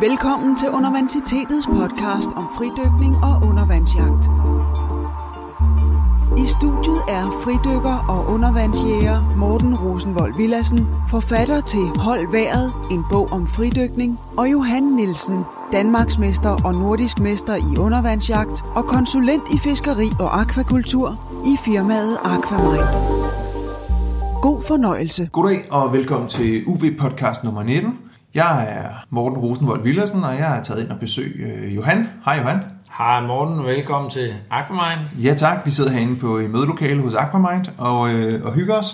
[0.00, 4.24] Velkommen til Undervandsitetets podcast om fridykning og undervandsjagt.
[6.38, 13.32] I studiet er fridykker og undervandsjæger Morten Rosenvold Villassen, forfatter til Hold Været, en bog
[13.32, 15.38] om fridykning, og Johan Nielsen,
[15.72, 22.88] Danmarksmester og nordisk mester i undervandsjagt og konsulent i fiskeri og akvakultur i firmaet Aquamind.
[24.42, 25.28] God fornøjelse.
[25.32, 28.03] Goddag og velkommen til UV-podcast nummer 19.
[28.34, 32.06] Jeg er Morten Rosenvold Villersen, og jeg er taget ind og besøg øh, Johan.
[32.24, 32.58] Hej Johan.
[32.98, 35.22] Hej Morten, velkommen til Aquamind.
[35.22, 38.86] Ja tak, vi sidder herinde på et mødelokale hos Aquamind og, øh, og hygger os.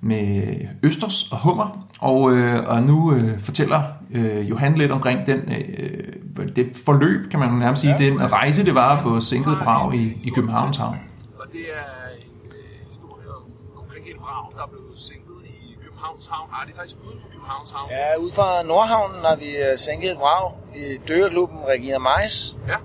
[0.00, 0.42] med
[0.82, 1.86] østers og hummer.
[1.98, 3.82] Og, øh, og nu øh, fortæller
[4.14, 8.64] øh, Johan lidt omkring den, øh, det forløb, kan man nærmest sige, ja, den rejse,
[8.64, 10.96] det var på sænket vrag i, i Københavns Havn.
[11.38, 11.88] Og det er
[12.26, 13.42] en øh, historie om,
[13.82, 16.50] omkring et vrag, der blev sænket i Københavns Havn.
[16.50, 17.90] Nej, det er faktisk uden for Københavns Havn.
[17.90, 22.56] Ja, ude fra Nordhavnen har vi øh, sænket et vrag i døreklubben Regina Mais.
[22.68, 22.76] Ja.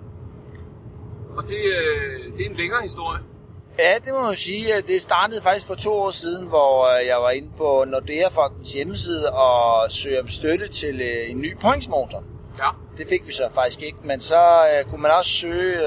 [1.38, 3.20] Og det, øh, det er en længere historie.
[3.80, 4.82] Ja, det må man sige.
[4.82, 8.74] Det startede faktisk for to år siden, hvor øh, jeg var inde på Nordea Fondens
[8.74, 12.24] hjemmeside og søgte om støtte til øh, en ny pointsmotor.
[12.58, 12.70] Ja.
[12.98, 14.42] Det fik vi så faktisk ikke, men så
[14.90, 15.80] kunne man også søge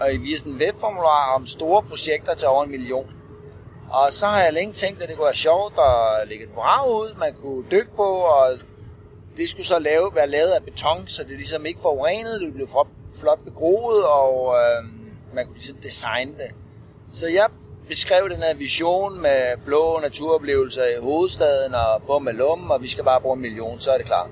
[0.00, 3.10] uh, via sådan en webformular om store projekter til over en million.
[3.90, 6.90] Og så har jeg længe tænkt, at det kunne være sjovt at lægge et vrag
[6.90, 8.58] ud, man kunne dykke på, og
[9.36, 12.68] det skulle så lave, være lavet af beton, så det ligesom ikke forurenet, det blev
[13.20, 14.86] flot begroet, og uh,
[15.34, 16.50] man kunne ligesom designe det.
[17.12, 17.46] Så jeg
[17.88, 22.88] beskrev den her vision med blå naturoplevelser i hovedstaden og bum med lummen, og vi
[22.88, 24.30] skal bare bruge en million, så er det klar.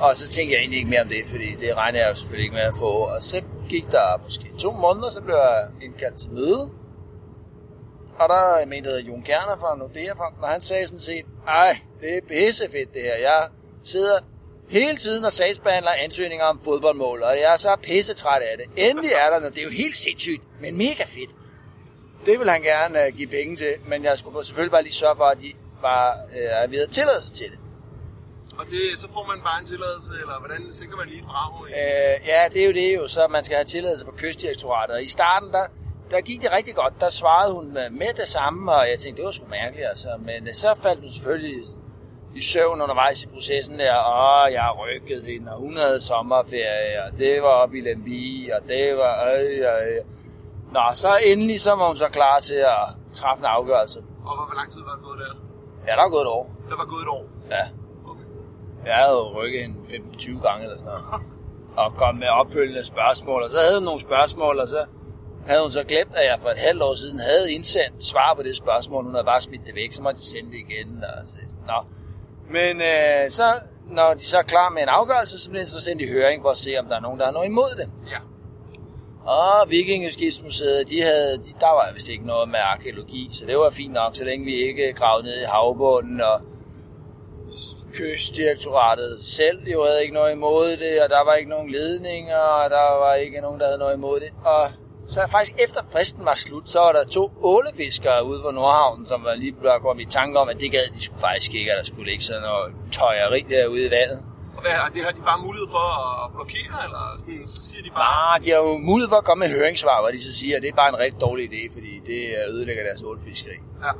[0.00, 2.44] Og så tænkte jeg egentlig ikke mere om det, fordi det regner jeg jo selvfølgelig
[2.44, 2.90] ikke med at få.
[2.90, 6.70] Og så gik der måske to måneder, så blev jeg indkaldt til møde.
[8.18, 11.00] Og der er en, der hedder Jon Kerner fra Nordea Fonden, og han sagde sådan
[11.00, 13.16] set, ej, det er pissefedt det her.
[13.16, 13.48] Jeg
[13.84, 14.18] sidder
[14.68, 18.88] hele tiden og sagsbehandler ansøgninger om fodboldmål, og jeg er så pissetræt af det.
[18.90, 19.54] Endelig er der noget.
[19.54, 21.30] Det er jo helt sindssygt, men mega fedt
[22.26, 25.16] det vil han gerne uh, give penge til, men jeg skulle selvfølgelig bare lige sørge
[25.16, 25.52] for, at de
[25.82, 27.58] bare uh, er ved tilladelse til det.
[28.58, 31.60] Og det, så får man bare en tilladelse, eller hvordan sænker man lige et brag?
[31.62, 34.94] Uh, ja, det er jo det jo, så man skal have tilladelse fra kystdirektoratet.
[34.96, 35.66] Og i starten, der,
[36.10, 37.00] der gik det rigtig godt.
[37.00, 39.88] Der svarede hun med det samme, og jeg tænkte, det var sgu mærkeligt.
[39.88, 40.08] Altså.
[40.18, 41.62] Men så faldt hun selvfølgelig
[42.34, 43.94] i søvn undervejs i processen der.
[43.94, 48.52] Åh, jeg har rykket hende, og hun havde sommerferie, og det var oppe i Lemby,
[48.52, 49.32] og det var...
[49.32, 50.04] Øh, øh.
[50.72, 52.84] Nå, så endelig så var hun så klar til at
[53.14, 53.98] træffe en afgørelse.
[54.24, 55.34] Og hvor lang tid var det gået der?
[55.86, 56.50] Ja, der var gået et år.
[56.70, 57.24] Der var gået et år?
[57.50, 57.64] Ja.
[58.10, 58.24] Okay.
[58.86, 61.22] Jeg havde rykket hende 15-20 gange eller sådan noget.
[61.80, 64.84] og kom med opfølgende spørgsmål, og så havde hun nogle spørgsmål, og så
[65.46, 68.42] havde hun så glemt, at jeg for et halvt år siden havde indsendt svar på
[68.42, 69.04] det spørgsmål.
[69.04, 71.04] Hun havde bare smidt det væk, så måtte de sende det igen.
[71.04, 71.78] Og så, nå.
[72.50, 73.44] Men øh, så,
[73.86, 76.42] når de så er klar med en afgørelse, så bliver de så sendt i høring
[76.42, 77.88] for at se, om der er nogen, der har noget imod det.
[78.10, 78.18] Ja.
[79.28, 83.70] Og Vikingeskibsmuseet, de havde, de, der var vist ikke noget med arkeologi, så det var
[83.70, 86.40] fint nok, så længe vi ikke gravede ned i havbunden, og
[87.92, 92.70] kystdirektoratet selv jo havde ikke noget imod det, og der var ikke nogen ledninger, og
[92.70, 94.30] der var ikke nogen, der havde noget imod det.
[94.44, 94.70] Og
[95.06, 99.24] så faktisk efter fristen var slut, så var der to ålefiskere ude fra Nordhavn, som
[99.24, 101.78] var lige blevet kommet i tanke om, at det gad de skulle faktisk ikke, at
[101.78, 104.20] der skulle ligge sådan noget tøjeri derude i vandet.
[104.58, 105.86] Og hvad, er det har de bare mulighed for
[106.24, 108.34] at blokere, eller sådan, så siger de bare...
[108.34, 110.62] Ah, de har jo mulighed for at komme med høringssvar, hvor de så siger, at
[110.62, 112.20] det er bare en rigtig dårlig idé, fordi det
[112.52, 113.58] ødelægger deres ålfiskeri.
[113.84, 113.92] Ja.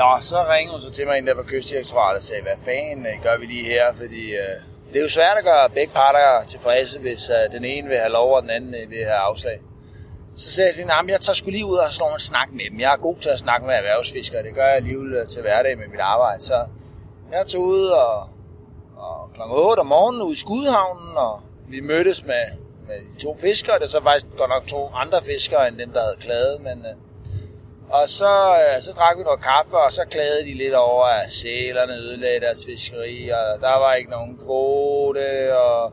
[0.00, 3.06] Nå, så ringede hun så til mig en der på kystdirektoratet og sagde, hvad fanden
[3.06, 4.56] øh, gør vi lige her, fordi øh,
[4.90, 8.12] det er jo svært at gøre begge parter tilfredse, hvis øh, den ene vil have
[8.12, 9.58] lov, og den anden øh, vil have afslag.
[10.36, 12.70] Så sagde jeg til hende, jeg tager sgu lige ud og slår en snak med
[12.70, 12.80] dem.
[12.80, 15.78] Jeg er god til at snakke med erhvervsfiskere, det gør jeg alligevel øh, til hverdag
[15.78, 16.44] med mit arbejde.
[16.44, 16.58] Så
[17.32, 18.28] jeg tog ud og, og
[19.34, 19.40] kl.
[19.50, 22.44] 8 om morgenen ude i Skudhavnen, og vi mødtes med,
[22.86, 23.78] med de to fiskere.
[23.78, 26.78] Det er så faktisk godt nok to andre fiskere, end dem, der havde klaget, men...
[26.86, 26.94] Øh,
[27.90, 31.32] og så, øh, så drak vi noget kaffe, og så klagede de lidt over, at
[31.32, 35.92] sælerne ødelagde deres fiskeri, og der var ikke nogen kvote, og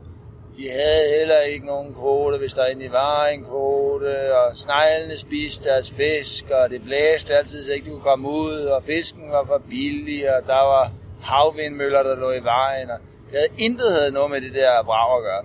[0.56, 5.68] de havde heller ikke nogen kvote, hvis der egentlig var en kvote, og sneglene spiste
[5.68, 9.44] deres fisk, og det blæste altid, så ikke de kunne komme ud, og fisken var
[9.46, 12.98] for billig, og der var havvindmøller, der lå i vejen, og
[13.30, 15.44] det havde intet havde noget med det der brag at gøre.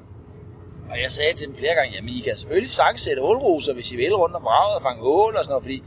[0.92, 3.92] Og jeg sagde til dem flere gange, jamen I kan selvfølgelig sagtens sætte ålruser, hvis
[3.92, 5.84] I vil rundt om braget og fange ål og sådan noget, fordi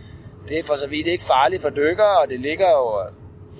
[0.48, 2.84] det er for så vidt ikke farligt for dykkere, og det ligger jo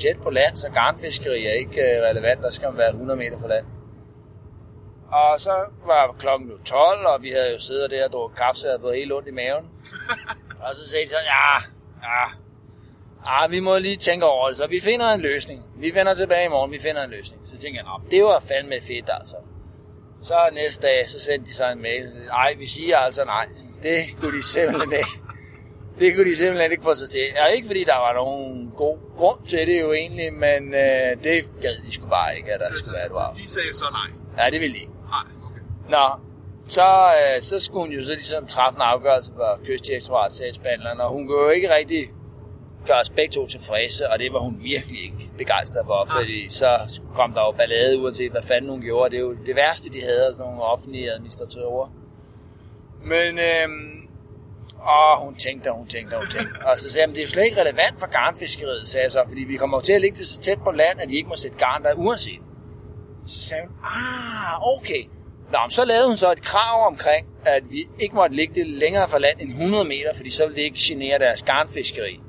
[0.00, 2.42] tæt på land, så garnfiskeri er ikke øh, relevant.
[2.42, 3.66] Der skal man være 100 meter fra land.
[5.10, 5.54] Og så
[5.86, 8.82] var klokken 12, og vi havde jo siddet der og drukket kaffe, så jeg havde
[8.82, 9.64] fået helt ondt i maven.
[10.64, 11.54] og så sagde de sådan, ja,
[12.08, 12.24] ja,
[13.28, 15.64] ja, vi må lige tænke over det, så vi finder en løsning.
[15.76, 17.40] Vi finder tilbage i morgen, vi finder en løsning.
[17.44, 19.36] Så tænkte jeg, det var fandme fedt altså.
[20.22, 23.46] Så næste dag, så sendte de sig en mail, nej, vi siger altså nej.
[23.82, 25.08] Det kunne de simpelthen ikke.
[25.98, 27.20] Det kunne de simpelthen ikke få sig til.
[27.36, 31.60] Ja, ikke fordi der var nogen god grund til det jo egentlig, men øh, det
[31.62, 33.74] gad de sgu bare ikke, at der Så, skulle så, være et så, de sagde
[33.74, 34.44] så nej.
[34.44, 34.92] Ja, det ville de ikke.
[34.92, 35.62] Nej, okay.
[35.88, 36.06] Nå,
[36.68, 41.08] så, øh, så skulle hun jo så ligesom træffe en afgørelse for kystdirektoratet sagsbehandleren, og
[41.10, 42.02] hun kunne jo ikke rigtig
[42.88, 46.70] gøre os begge to tilfredse, og det var hun virkelig ikke begejstret for, fordi så
[47.14, 49.10] kom der jo ballade uanset hvad fanden hun gjorde.
[49.10, 51.92] Det er jo det værste, de havde, sådan nogle offentlige administratører.
[53.12, 53.98] Men, øhm,
[54.80, 56.66] og hun tænkte, og hun tænkte, og hun tænkte.
[56.66, 59.22] Og så sagde jeg, det er jo slet ikke relevant for garnfiskeriet, sagde jeg så,
[59.28, 61.28] fordi vi kommer jo til at ligge det så tæt på land, at de ikke
[61.28, 62.42] må sætte garn der uanset.
[63.26, 65.02] Så sagde hun, ah, okay.
[65.52, 68.66] Nå, men så lavede hun så et krav omkring, at vi ikke måtte ligge det
[68.66, 72.20] længere fra land end 100 meter, fordi så ville det ikke genere deres garnfiskeri.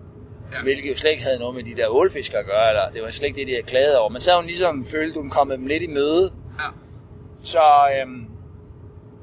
[0.52, 0.58] Ja.
[0.58, 0.64] Ja.
[0.64, 3.10] Hvilket jo slet ikke havde noget med de der ålfiskere at gøre, eller det var
[3.12, 4.10] slet ikke det, de havde klaget over.
[4.10, 6.34] Men så havde hun ligesom følt, at hun kom dem lidt i møde.
[6.60, 6.66] Ja.
[7.44, 7.62] Så,
[8.02, 8.26] øhm,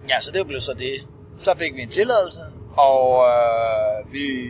[0.09, 0.95] ja, så det blev så det.
[1.39, 2.41] Så fik vi en tilladelse,
[2.77, 4.49] og øh, vi...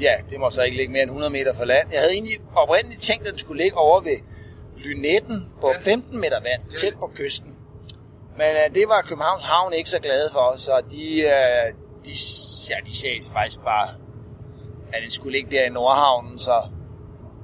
[0.00, 1.88] Ja, det må så ikke ligge mere end 100 meter fra land.
[1.92, 4.16] Jeg havde egentlig oprindeligt tænkt, at den skulle ligge over ved
[4.76, 5.90] Lynetten på Ja.
[5.92, 7.54] 15 meter vand, tæt på kysten.
[8.36, 11.72] Men øh, det var Københavns Havn ikke så glade for, så de, øh,
[12.04, 12.12] de,
[12.70, 13.88] ja, de sagde faktisk bare,
[14.96, 16.54] at den skulle ligge der i Nordhavnen, så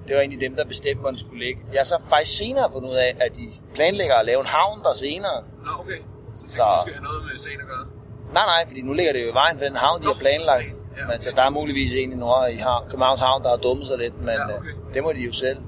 [0.06, 1.60] det var egentlig dem, der bestemte, hvor den skulle ligge.
[1.72, 3.44] Jeg har så faktisk senere fundet ud af, at de
[3.74, 5.38] planlægger at lave en havn der senere.
[5.64, 5.98] Nå, okay.
[6.34, 7.86] Så det Så- kan måske have noget med sagen at gøre.
[8.36, 10.18] Nej, nej, fordi nu ligger det jo i vejen for den havn, de har Nå,
[10.20, 10.64] planlagt.
[10.64, 10.76] for satan.
[10.98, 11.36] Ja, Men så okay.
[11.36, 14.16] der er muligvis en i Nord i havn, Københavns Havn, der har dummet sig lidt,
[14.18, 14.56] men Ja, ja, okay.
[14.58, 14.94] okay.
[14.94, 15.58] det må de jo selv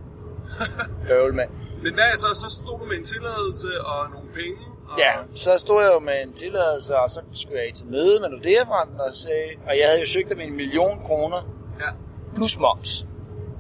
[1.09, 1.45] bøvle med.
[1.83, 2.27] Men hvad så?
[2.35, 4.57] Så stod du med en tilladelse og nogle penge?
[4.89, 4.99] Og...
[4.99, 8.29] Ja, så stod jeg jo med en tilladelse, og så skulle jeg til møde med
[8.29, 11.41] Nordea-fonden og sagde, og jeg havde jo søgt om en million kroner
[11.81, 11.91] Ja.
[12.35, 13.07] plus moms.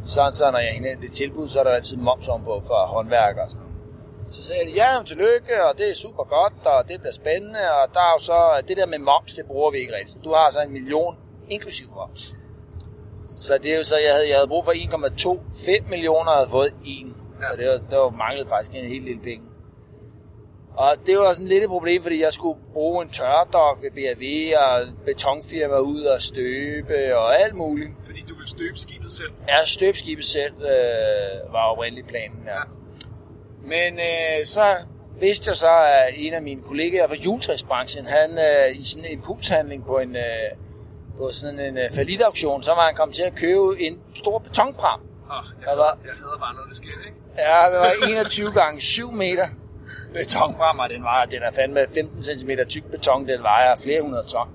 [0.04, 3.36] Sådan så, når jeg indhentede det tilbud, så er der altid moms ombord for håndværk
[3.36, 3.74] og sådan noget.
[4.34, 7.94] Så sagde de, ja, tillykke, og det er super godt, og det bliver spændende, og
[7.94, 10.12] der er jo så, det der med moms, det bruger vi ikke rigtigt.
[10.12, 11.16] Så du har så en million
[11.48, 12.34] inklusiv moms.
[13.24, 16.50] Så det er jo så, jeg havde, jeg havde brug for 1,25 millioner, og havde
[16.50, 17.14] fået 1.
[17.40, 17.46] Ja.
[17.50, 19.44] Så det var, det var manglet faktisk en helt lille penge.
[20.76, 24.58] Og det var sådan lidt et problem, fordi jeg skulle bruge en tørdok ved BAV
[24.64, 27.90] og betonfirma ud og støbe og alt muligt.
[28.04, 29.28] Fordi du vil støbe skibet selv.
[29.48, 32.54] Ja, støbskibet selv øh, var oprindelig planen, ja.
[32.56, 32.62] Ja.
[33.62, 34.62] Men øh, så
[35.20, 39.10] vidste jeg så, at en af mine kollegaer fra juletræsbranchen, han øh, i sådan en
[39.12, 40.22] impulshandling på en, øh,
[41.18, 45.00] på sådan en øh, falitauktion, så var han kommet til at købe en stor betonpram.
[45.30, 47.18] Oh, jeg, var- jeg hader bare, når det sker, ikke?
[47.38, 49.44] Ja, det var 21 gange 7 meter
[50.80, 54.48] og den, var, den er fandme 15 cm tyk beton, den vejer flere hundrede ton.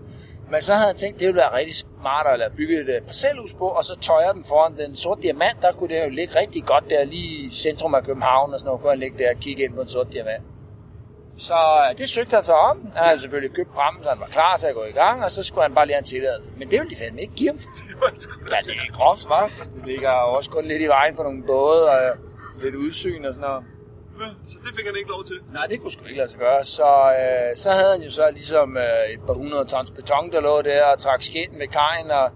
[0.51, 3.01] Men så havde jeg tænkt, det ville være rigtig smart at lade bygge et øh,
[3.01, 6.39] parcelhus på, og så tøjer den foran den sorte diamant, der kunne det jo ligge
[6.39, 9.29] rigtig godt der, lige i centrum af København, og sådan noget, kunne han ligge der
[9.35, 10.43] og kigge ind på en sort diamant.
[11.37, 12.91] Så øh, det søgte han så om.
[12.95, 15.31] Han havde selvfølgelig købt prammen, så han var klar til at gå i gang, og
[15.31, 16.49] så skulle han bare lige have en tilladelse.
[16.57, 17.59] Men det ville de fandme ikke give ham.
[18.01, 18.11] Var
[18.51, 19.63] Ja, det er groft, hva'?
[19.75, 22.17] Det ligger også kun lidt i vejen for nogle både, og
[22.61, 23.63] lidt udsyn og sådan noget.
[24.47, 25.35] Så det fik han ikke lov til.
[25.53, 26.63] Nej, det kunne sgu ikke lade sig gøre.
[26.63, 26.83] Så,
[27.21, 30.61] øh, så havde han jo så ligesom øh, et par hundrede tons beton, der lå
[30.61, 32.29] der og trak skind med kajen, og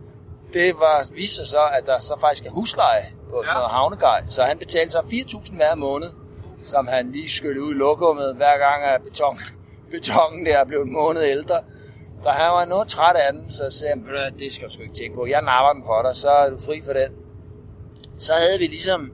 [0.54, 3.54] det var, viste sig så, at der så faktisk er husleje på sådan Ja.
[3.60, 4.20] noget havnegej.
[4.30, 6.10] Så han betalte så 4.000 hver måned
[6.66, 9.40] som han lige skyllede ud i lokummet, hver gang at beton,
[9.92, 11.60] betongen der blev en måned ældre.
[12.22, 14.68] Så han var noget træt af den, så sagde han, "Ved du hvad, det skal
[14.68, 15.25] du sgu ikke tænke på.
[15.25, 17.12] Jeg napper den for dig, så er du fri for den.
[18.18, 19.12] Så havde vi ligesom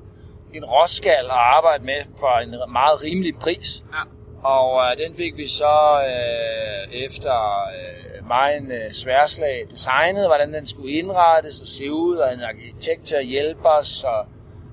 [0.53, 3.83] en råskal at arbejde med for en meget rimelig pris.
[3.93, 4.03] Ja.
[4.43, 7.35] Og øh, den fik vi så øh, efter
[7.77, 12.41] øh, mig en øh, sværslag designet, hvordan den skulle indrettes og se ud, og en
[12.41, 14.03] arkitekt til at hjælpe os.
[14.03, 14.25] Og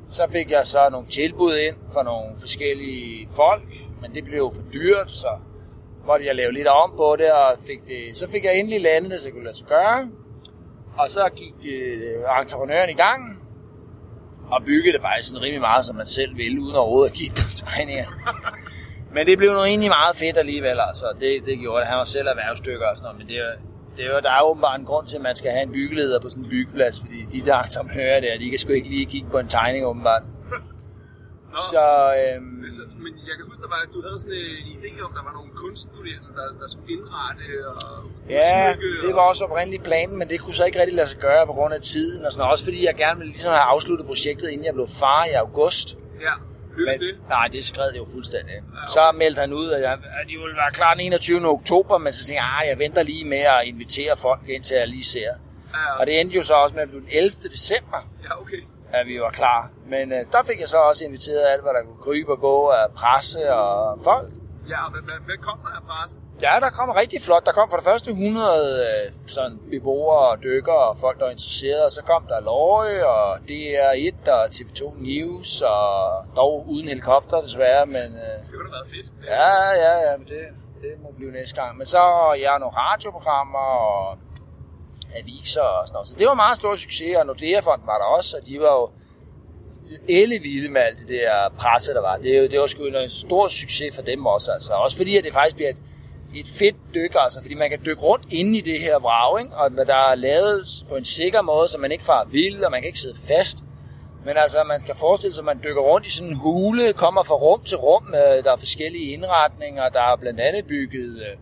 [0.09, 4.51] så fik jeg så nogle tilbud ind fra nogle forskellige folk, men det blev jo
[4.55, 5.29] for dyrt, så
[6.07, 9.11] måtte jeg lave lidt om på det, og fik det, så fik jeg endelig landet
[9.11, 10.09] det, så jeg kunne lade sig gøre.
[10.99, 13.36] Og så gik det, øh, entreprenøren i gang,
[14.53, 17.35] og byggede det faktisk sådan rimelig meget, som man selv ville, uden overhovedet at kigge
[17.35, 18.07] på tegninger.
[19.15, 21.07] Men det blev nu egentlig meget fedt alligevel, altså.
[21.21, 21.89] Det, det gjorde det.
[21.89, 23.37] Han var selv erhvervsstykker og sådan noget, men det,
[23.97, 26.21] det er jo, der er åbenbart en grund til, at man skal have en byggeleder
[26.21, 29.31] på sådan en byggeplads, fordi de der entreprenører der, de kan sgu ikke lige kigge
[29.31, 30.23] på en tegning åbenbart.
[31.53, 31.57] Nå.
[31.73, 31.85] Så
[32.21, 35.11] øhm, Så, men jeg kan huske, der var, at du havde sådan en idé om,
[35.19, 38.75] der var nogle kunststuderende, der, der skulle indrette og ja,
[39.07, 41.53] det var også oprindeligt planen, men det kunne så ikke rigtig lade sig gøre på
[41.53, 42.53] grund af tiden og sådan noget.
[42.53, 45.89] Også fordi jeg gerne ville ligesom have afsluttet projektet, inden jeg blev far i august.
[46.21, 46.33] Ja,
[46.77, 47.15] lykkedes det?
[47.29, 48.55] Nej, det skred jo fuldstændig.
[48.59, 48.89] okay.
[48.95, 51.49] Så meldte han ud, at, jeg, at de ville være klar den 21.
[51.49, 54.77] oktober, men så tænkte jeg, "Ah, jeg venter lige med at invitere folk ind til
[54.77, 55.33] jeg lige ser.
[55.75, 57.31] Ja, Og det endte jo så også med at blive den 11.
[57.53, 58.56] december, ja, okay.
[58.93, 59.71] At vi var klar.
[59.87, 62.69] Men øh, der fik jeg så også inviteret alt, hvad der kunne krybe og gå
[62.69, 64.29] af presse og folk.
[64.69, 66.19] Ja, og hvad, hvad, hvad kom der af presse?
[66.43, 67.47] Ja, der kom rigtig flot.
[67.47, 68.49] Der kom for det første 100
[68.87, 71.85] øh, sådan beboere og dykkere og folk, der var interesserede.
[71.85, 75.89] Og så kom der Løje og DR1 og TV2 News og
[76.37, 77.87] dog uden helikopter desværre.
[77.87, 79.07] Men øh, Det kunne da været fedt.
[79.27, 79.53] ja,
[79.85, 80.43] ja, ja, men det,
[80.83, 81.77] det må blive næste gang.
[81.77, 82.03] Men så
[82.41, 84.19] ja, nogle radioprogrammer og
[85.15, 86.09] aviser og sådan noget.
[86.09, 88.73] Så det var en meget stor succes, og Nordea-fonden var der også, og de var
[88.81, 88.91] jo
[90.09, 92.17] ellevilde med alt det der presse, der var.
[92.17, 94.53] Det, er det var sgu en stor succes for dem også.
[94.53, 94.73] Altså.
[94.73, 95.77] Også fordi, at det faktisk bliver et,
[96.35, 99.57] et fedt dyk, altså, fordi man kan dykke rundt inde i det her vrag, ikke?
[99.57, 102.81] og der er lavet på en sikker måde, så man ikke farer vild, og man
[102.81, 103.59] kan ikke sidde fast.
[104.25, 107.23] Men altså, man skal forestille sig, at man dykker rundt i sådan en hule, kommer
[107.23, 111.37] fra rum til rum, øh, der er forskellige indretninger, der er blandt andet bygget øh,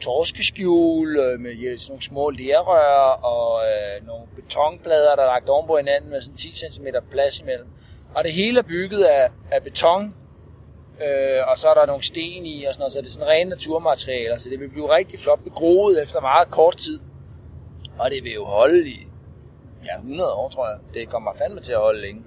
[0.00, 5.48] torskeskjul øh, med ja, sådan nogle små lerrør og øh, nogle betonplader, der er lagt
[5.48, 7.68] oven på hinanden med sådan 10 cm plads imellem.
[8.14, 10.14] Og det hele er bygget af, af beton,
[11.02, 13.28] øh, og så er der nogle sten i og sådan noget, så det er sådan
[13.28, 17.00] rene naturmaterialer, så det vil blive rigtig flot begroet efter meget kort tid.
[17.98, 19.06] Og det vil jo holde i
[19.84, 20.78] ja, 100 år, tror jeg.
[20.94, 22.22] Det kommer fandme til at holde længe.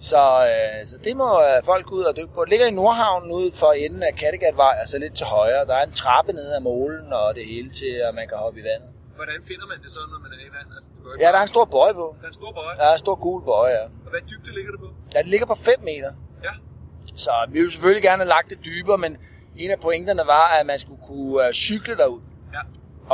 [0.00, 2.40] Så, øh, så det må øh, folk ud og dykke på.
[2.44, 5.66] Det ligger i Nordhavnen ude for enden af Kattegatvej, altså lidt til højre.
[5.66, 8.60] Der er en trappe ned ad molen og det hele til, at man kan hoppe
[8.60, 8.90] i vandet.
[9.16, 10.68] Hvordan finder man det så, når man er i vand?
[10.76, 12.16] Altså, du Ja, der er en stor bøje på.
[12.20, 12.76] Der er en stor bøje.
[12.76, 13.84] Der er en stor gul bøje, ja.
[14.06, 14.88] Og hvad dybde ligger det på?
[15.14, 16.12] Ja, det ligger på 5 meter.
[16.44, 16.54] Ja.
[17.16, 19.16] Så vi ville selvfølgelig gerne have lagt det dybere, men
[19.56, 22.20] en af pointerne var, at man skulle kunne øh, cykle derud.
[22.56, 22.62] Ja.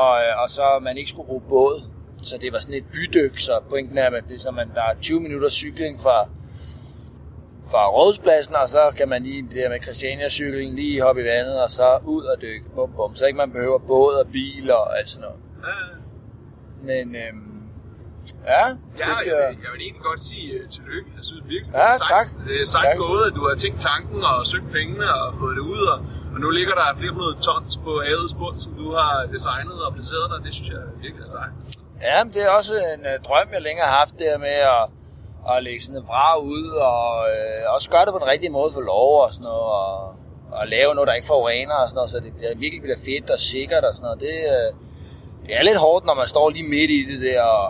[0.02, 1.82] og, øh, og så man ikke skulle bruge båd.
[2.22, 4.82] Så det var sådan et bydyk, så pointen er, at det er så, man, der
[4.82, 6.28] er 20 minutter cykling fra,
[7.70, 11.70] fra rådhuspladsen, og så kan man lige der med Christiania-cyklen lige hoppe i vandet, og
[11.70, 12.64] så ud og dykke.
[12.74, 13.14] Bum, bum.
[13.14, 15.40] Så ikke man behøver båd og bil og alt sådan noget.
[15.68, 15.76] Ja,
[16.90, 17.48] Men øhm,
[18.52, 18.64] ja,
[19.02, 21.08] ja det, jeg, vil, jeg vil egentlig godt sige uh, tillykke.
[21.16, 22.26] Jeg synes virkelig, Ja, det er sejt, tak.
[22.48, 22.96] Det er sejt Tak.
[23.06, 25.82] gået, at du har tænkt tanken og søgt pengene og fået det ud.
[25.94, 25.98] Og,
[26.34, 29.90] og nu ligger der flere hundrede tons på havets bund, som du har designet og
[29.96, 30.38] placeret der.
[30.46, 31.54] Det synes jeg virkelig er sejt.
[32.08, 34.82] Ja, men det er også en uh, drøm, jeg længe har haft der med at,
[35.50, 38.70] at lægge sådan et vrag ud, og uh, også gøre det på den rigtige måde
[38.74, 39.92] for lov og sådan noget, og,
[40.58, 43.30] og lave noget, der ikke forurener og sådan noget, så det bliver, virkelig bliver fedt
[43.30, 44.20] og sikkert og sådan noget.
[44.26, 44.68] Det, uh,
[45.46, 47.68] det er lidt hårdt, når man står lige midt i det der, og,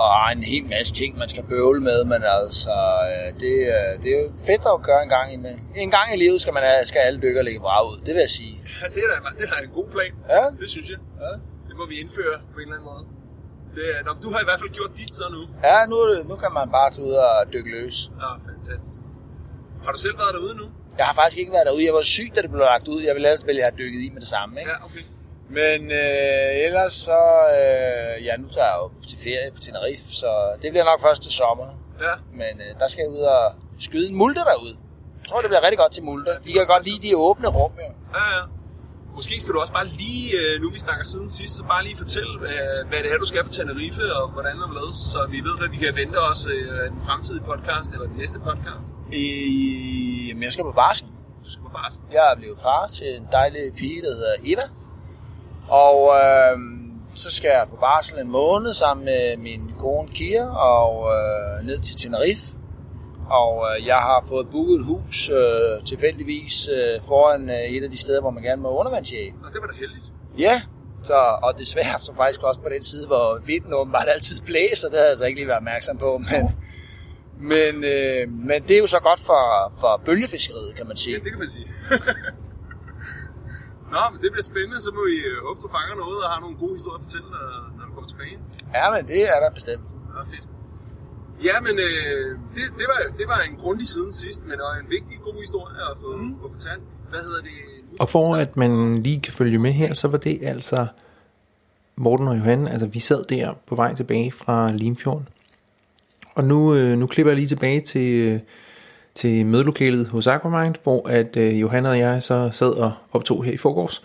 [0.00, 2.76] og har en hel masse ting, man skal bøvle med, men altså,
[3.12, 5.36] uh, det, uh, det er jo fedt at gøre en gang i.
[5.84, 8.34] En gang i livet skal, man, skal alle dykker lægge vrag ud, det vil jeg
[8.40, 8.54] sige.
[8.80, 10.12] Ja, det er da, det er da en god plan.
[10.34, 10.42] Ja.
[10.62, 10.98] Det synes jeg.
[11.24, 11.32] Ja.
[11.68, 13.04] Det må vi indføre på en eller anden måde.
[13.78, 15.40] Det, nå, du har i hvert fald gjort dit så nu.
[15.68, 15.96] Ja, nu,
[16.30, 17.96] nu kan man bare tage ud og dykke løs.
[18.22, 18.98] Ja, fantastisk.
[19.84, 20.66] Har du selv været derude nu?
[20.98, 21.84] Jeg har faktisk ikke været derude.
[21.84, 23.00] Jeg var syg, da det blev lagt ud.
[23.02, 24.60] Jeg ville ellers vel have dykket i med det samme.
[24.60, 24.70] Ikke?
[24.70, 25.04] Ja, okay.
[25.58, 27.20] Men øh, ellers så...
[27.58, 30.30] Øh, ja, nu tager jeg jo til ferie på Tenerife, så
[30.62, 31.68] det bliver nok først til sommer.
[32.00, 33.44] Ja, Men øh, der skal jeg ud og
[33.78, 34.76] skyde en multer derude.
[35.20, 36.32] Jeg tror, det bliver rigtig godt til multer.
[36.46, 37.90] De kan godt lide de åbne rum, jo.
[38.18, 38.42] ja, ja.
[39.14, 41.96] Måske skal du også bare lige, øh, nu vi snakker siden sidst, så bare lige
[41.96, 45.38] fortælle, hvad, hvad det er, du skal på Tenerife, og hvordan og hvorledes, så vi
[45.48, 48.86] ved, hvad vi kan vente os øh, den fremtidige podcast, eller den næste podcast.
[49.12, 49.24] I,
[50.28, 51.06] jamen, jeg skal på barsel.
[51.44, 52.02] Du skal på barsel.
[52.12, 54.66] Jeg er blevet far til en dejlig pige, der hedder Eva.
[55.68, 56.58] Og øh,
[57.14, 61.78] så skal jeg på barsel en måned sammen med min kone Kira og øh, ned
[61.80, 62.56] til Tenerife.
[63.30, 67.90] Og øh, jeg har fået booket et hus øh, tilfældigvis øh, foran øh, et af
[67.90, 69.34] de steder, hvor man gerne må undervandsjage.
[69.42, 70.04] Nå, det var da heldigt.
[70.38, 70.62] Ja,
[71.02, 74.98] så, og desværre så faktisk også på den side, hvor vinden åbenbart altid blæser, det
[74.98, 76.42] havde jeg så ikke lige været opmærksom på, men,
[77.52, 79.42] men, øh, men det er jo så godt for,
[79.80, 81.16] for bølgefiskeriet, kan man sige.
[81.16, 81.66] Ja, det kan man sige.
[83.94, 86.40] Nå, men det bliver spændende, så må vi øh, håbe, du fanger noget og har
[86.44, 87.44] nogle gode historier at fortælle, når,
[87.76, 88.36] når du kommer tilbage.
[88.76, 89.84] Ja, men det er der bestemt.
[90.14, 90.46] Ja, fedt.
[91.42, 94.90] Ja, men øh, det, det, var, det var en grundig siden sidst, men og en
[94.90, 96.34] vigtig, god historie at få, mm.
[96.40, 96.82] få fortalt.
[97.10, 97.50] Hvad hedder det?
[98.00, 100.86] Og for at man lige kan følge med her, så var det altså
[101.96, 105.28] Morten og Johan, altså vi sad der på vej tilbage fra Limfjorden.
[106.34, 108.40] Og nu, øh, nu klipper jeg lige tilbage til, øh,
[109.14, 113.52] til mødelokalet hos Aquamind, hvor at øh, Johan og jeg så sad og optog her
[113.52, 114.02] i forgårs.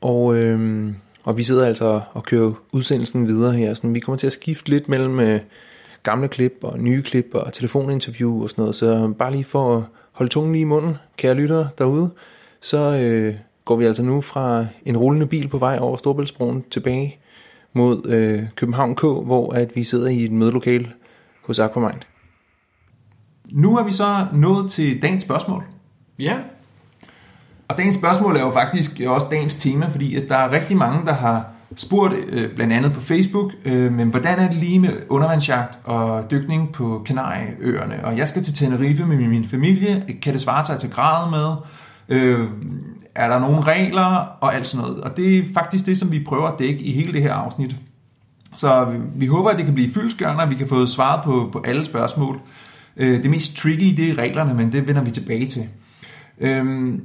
[0.00, 0.88] Og, øh,
[1.24, 3.74] og vi sidder altså og kører udsendelsen videre her.
[3.74, 5.40] Sådan, vi kommer til at skifte lidt mellem øh,
[6.02, 8.74] gamle klip og nye klip og telefoninterview og sådan noget.
[8.74, 12.10] Så bare lige for at holde tungen lige i munden, kære lyttere derude,
[12.60, 17.18] så øh, går vi altså nu fra en rullende bil på vej over Storbæltsbroen tilbage
[17.72, 20.92] mod øh, København K, hvor at vi sidder i et mødelokale
[21.42, 22.00] hos Aquamind.
[23.50, 25.64] Nu er vi så nået til dagens spørgsmål.
[26.18, 26.38] Ja.
[27.68, 31.06] Og dagens spørgsmål er jo faktisk også dagens tema, fordi at der er rigtig mange,
[31.06, 31.46] der har
[31.76, 36.30] spurgt, øh, blandt andet på Facebook, øh, men hvordan er det lige med undervandsjagt og
[36.30, 38.04] dykning på Kanarieøerne?
[38.04, 40.04] Og jeg skal til Tenerife med min familie.
[40.22, 41.54] Kan det svare sig til grad med?
[42.08, 42.48] Øh,
[43.14, 45.00] er der nogle regler og alt sådan noget?
[45.00, 47.76] Og det er faktisk det, som vi prøver at dække i hele det her afsnit.
[48.54, 51.48] Så vi, vi håber, at det kan blive fyldskørende, og vi kan få svaret på,
[51.52, 52.40] på alle spørgsmål.
[52.96, 55.68] Øh, det mest tricky, det er reglerne, men det vender vi tilbage til.
[56.40, 57.02] Øhm,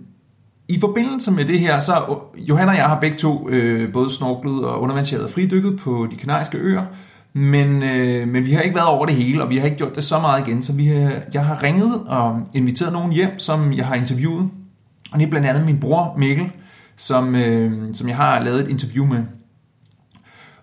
[0.68, 4.66] i forbindelse med det her, så Johan og jeg har begge to øh, både snorklet
[4.66, 6.86] og undervandsjæret og fridykket på de kanariske øer,
[7.34, 9.96] men, øh, men vi har ikke været over det hele, og vi har ikke gjort
[9.96, 13.74] det så meget igen, så vi har, jeg har ringet og inviteret nogen hjem, som
[13.74, 14.50] jeg har interviewet.
[15.12, 16.52] Og det er blandt andet min bror Mikkel,
[16.98, 19.24] som, øh, som jeg har lavet et interview med.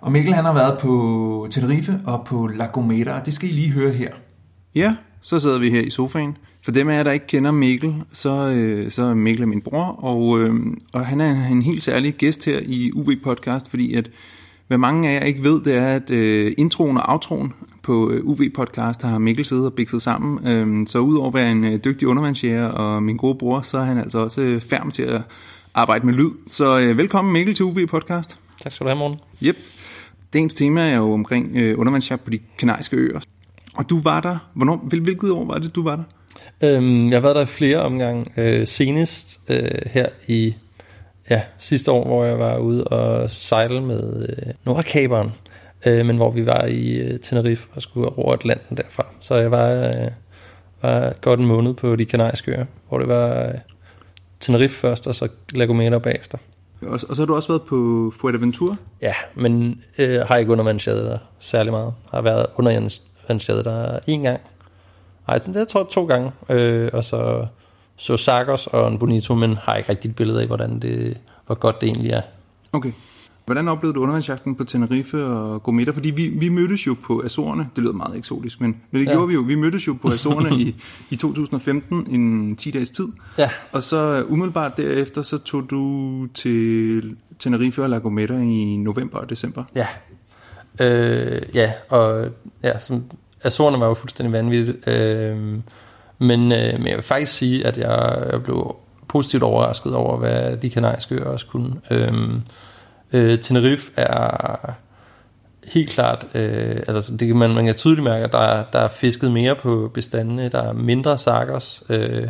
[0.00, 3.52] Og Mikkel han har været på Tenerife og på La Gomera, og det skal I
[3.52, 4.10] lige høre her.
[4.74, 6.36] Ja, så sidder vi her i sofaen.
[6.64, 9.84] For dem af jer, der ikke kender Mikkel, så, øh, så er Mikkel min bror,
[9.84, 10.54] og, øh,
[10.92, 14.10] og han er en helt særlig gæst her i UV-podcast, fordi at
[14.68, 18.24] hvad mange af jer ikke ved, det er, at øh, introen og outroen på øh,
[18.24, 20.46] UV-podcast har Mikkel siddet og bikset sammen.
[20.46, 23.84] Øh, så udover at være en øh, dygtig undervandsjæger og min gode bror, så er
[23.84, 25.22] han altså også øh, færm til at
[25.74, 26.30] arbejde med lyd.
[26.48, 28.36] Så øh, velkommen Mikkel til UV-podcast.
[28.62, 29.18] Tak skal du have, morgen.
[29.42, 29.56] Yep.
[30.32, 33.20] Dagens tema er jo omkring øh, undervandsjagt på de kanariske øer.
[33.74, 36.04] Og du var der, hvornår, hvil, hvilket år var det, du var der?
[36.60, 38.26] Øhm, jeg har været der flere omgange.
[38.36, 40.54] Øh, senest øh, her i
[41.30, 45.32] ja, sidste år, hvor jeg var ude og sejle med øh, Nordkaberen,
[45.86, 49.06] øh, men hvor vi var i øh, Tenerife og skulle over Atlanten derfra.
[49.20, 50.10] Så jeg var, øh,
[50.82, 53.54] var godt en måned på de kanariske øer, hvor det var øh,
[54.40, 56.38] Tenerife først, og så La Gomera bagefter.
[56.82, 58.76] Og, og så har du også været på Fuerteventura?
[59.02, 61.94] Ja, men øh, har ikke undervandsjaget der særlig meget.
[62.10, 64.40] Har været undervandsjaget der en gang.
[65.28, 66.32] Nej, det tror jeg to gange.
[66.48, 67.46] Øh, og så
[67.96, 71.54] så Sagos og en Bonito, men har ikke rigtig et billede af, hvordan det, hvor
[71.54, 72.22] godt det egentlig er.
[72.72, 72.92] Okay.
[73.44, 75.90] Hvordan oplevede du undervandsjagten på Tenerife og Gometa?
[75.90, 79.12] Fordi vi, vi mødtes jo på Azorerne, det lyder meget eksotisk, men, men det ja.
[79.12, 79.40] gjorde vi jo.
[79.40, 80.76] Vi mødtes jo på Azorerne i,
[81.10, 83.08] i 2015, en 10 dages tid.
[83.38, 83.50] Ja.
[83.72, 89.30] Og så umiddelbart derefter, så tog du til Tenerife og La Gometa i november og
[89.30, 89.64] december.
[89.74, 89.86] Ja,
[90.80, 92.28] øh, ja og
[92.62, 93.04] ja, som,
[93.44, 94.88] Azorerne var jo fuldstændig vanvittigt.
[94.88, 95.36] Øh,
[96.18, 98.76] men, øh, men jeg vil faktisk sige, at jeg, jeg blev
[99.08, 101.74] positivt overrasket over, hvad de kanariske øer også kunne.
[101.90, 102.12] Øh,
[103.12, 104.56] øh, Tenerife er
[105.66, 108.88] helt klart, øh, altså det kan man, man kan tydeligt mærke, at der, der er
[108.88, 112.28] fisket mere på bestandene, der er mindre sakkers, øh,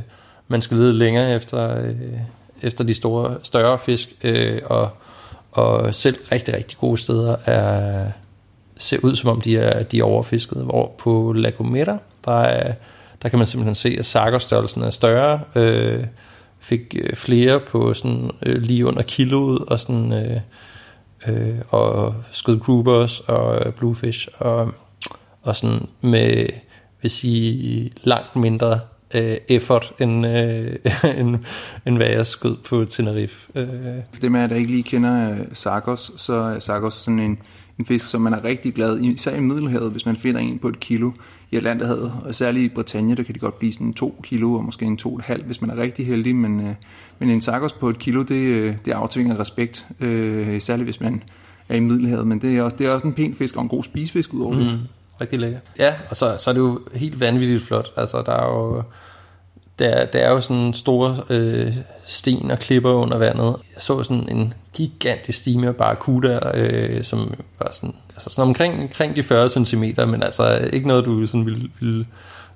[0.48, 1.96] man skal lede længere efter, øh,
[2.62, 4.90] efter de store, større fisk, øh, og,
[5.52, 8.06] og selv rigtig, rigtig gode steder er,
[8.76, 12.74] ser ud som om de er, de er overfisket, hvor på La Gomera, der er
[13.22, 15.40] der kan man simpelthen se, at sakkerstørrelsen er større.
[15.54, 16.04] Øh,
[16.58, 20.40] fik øh, flere på sådan øh, lige under kiloet, og sådan øh,
[21.28, 24.74] øh, og skød groupers og øh, bluefish, og,
[25.42, 26.46] og sådan med,
[27.02, 28.80] vil sige, langt mindre
[29.14, 30.76] øh, effort, end, øh,
[31.18, 31.38] end,
[31.86, 33.48] end hvad jeg skød på Tenerife.
[33.54, 33.68] Øh.
[34.12, 37.38] For dem af der ikke lige kender øh, Sargos, så er Sargos sådan en,
[37.78, 40.58] en fisk, som man er rigtig glad i, især i Middelhavet, hvis man finder en
[40.58, 41.10] på et kilo
[41.50, 44.64] i Atlanterhavet, og særligt i Bretagne, der kan de godt blive sådan 2 kilo, og
[44.64, 46.74] måske en 2,5, hvis man er rigtig heldig, men, øh,
[47.18, 51.22] men en sakos på et kilo, det, øh, det aftvinger respekt, øh, særligt hvis man
[51.68, 53.68] er i Middelhavet, men det er, også, det er også en pæn fisk og en
[53.68, 54.60] god spisefisk udover mm.
[54.60, 54.72] det.
[54.72, 54.86] Mm-hmm.
[55.20, 55.58] rigtig lækker.
[55.78, 57.92] Ja, og så, så er det jo helt vanvittigt flot.
[57.96, 58.82] Altså, der er jo...
[59.78, 63.56] Der, der er jo sådan store øh, sten og klipper under vandet.
[63.74, 68.82] Jeg så sådan en gigantisk stime af barracuda, øh, som var sådan, altså sådan omkring,
[68.82, 72.06] omkring de 40 cm, men altså ikke noget, du sådan ville, ville,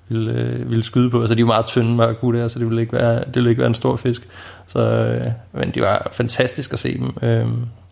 [0.08, 1.20] ville, øh, ville skyde på.
[1.20, 3.60] Altså de er jo meget tynde barracuda, så det ville ikke være, det ville ikke
[3.60, 4.28] være en stor fisk.
[4.66, 7.16] Så, øh, men det var fantastisk at se dem.
[7.22, 7.46] Øh,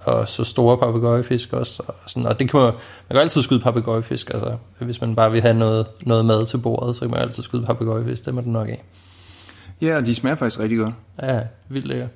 [0.04, 1.82] og så store papegøjefisk også.
[1.87, 2.74] Og, sådan, og det kan man, man
[3.10, 4.30] kan altid skyde papegøjefisk.
[4.30, 7.42] Altså, hvis man bare vil have noget, noget mad til bordet, så kan man altid
[7.42, 8.24] skyde papegøjefisk.
[8.24, 8.82] Det må det nok af.
[9.80, 10.94] Ja, og de smager faktisk rigtig godt.
[11.22, 12.08] Ja, vildt lækkert.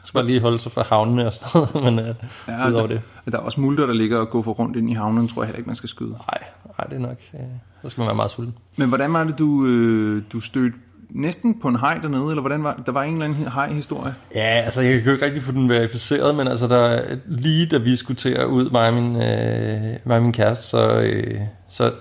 [0.00, 2.14] Jeg skal bare lige holde sig for havnene og sådan noget, men uh,
[2.48, 2.94] Ja, udover der,
[3.24, 3.32] det.
[3.32, 5.46] der er også multer, der ligger og går for rundt ind i havnen, tror jeg
[5.46, 6.10] heller ikke, man skal skyde.
[6.10, 6.38] Nej,
[6.78, 7.16] nej, det er nok...
[7.32, 7.40] Uh,
[7.82, 8.54] så skal man være meget sulten.
[8.76, 10.76] Men hvordan var det, du, øh, du stødte
[11.10, 14.14] næsten på en hej dernede, eller hvordan var Der var en eller anden hej-historie?
[14.34, 17.78] Ja, altså jeg kan jo ikke rigtig få den verificeret, men altså der, lige da
[17.78, 21.40] vi skulle til at ud, mig og min, øh, mig og min kæreste, så, øh,
[21.68, 21.92] så,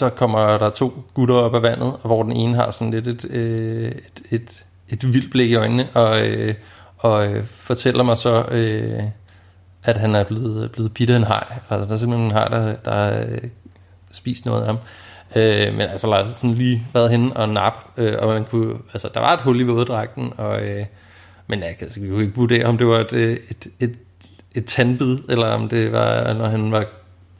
[0.00, 3.06] så kommer der to gutter op af vandet, og hvor den ene har sådan lidt
[3.06, 6.54] et, øh, et, et, et vildt blik i øjnene, og, øh,
[6.98, 9.02] og øh, fortæller mig så, øh,
[9.84, 11.44] at han er blevet, blevet pittet af en haj.
[11.70, 13.38] Altså der er simpelthen en hej, der, der har øh,
[14.12, 14.78] spist noget af ham.
[15.36, 18.74] Øh, men altså, der har sådan lige været henne og nap, øh, og man kunne,
[18.92, 20.86] altså, der var et hul i våddragten, og, øh,
[21.46, 23.96] men jeg kan, altså, vi kunne ikke vurdere, om det var et, øh, et, et,
[24.54, 26.86] et tandbid, eller om det var, når han var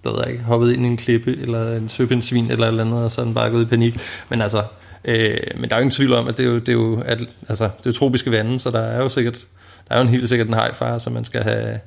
[0.05, 2.85] det ved jeg ikke, hoppet ind i en klippe, eller en søpindsvin, eller et eller
[2.85, 4.01] andet, og så den bare gået i panik.
[4.29, 4.63] Men altså,
[5.05, 7.01] øh, men der er jo ingen tvivl om, at det er jo, det er jo,
[7.01, 9.47] at, altså, det er jo tropiske vande, så der er jo sikkert,
[9.89, 11.81] der er jo en helt sikkert en hajfar, så man skal have,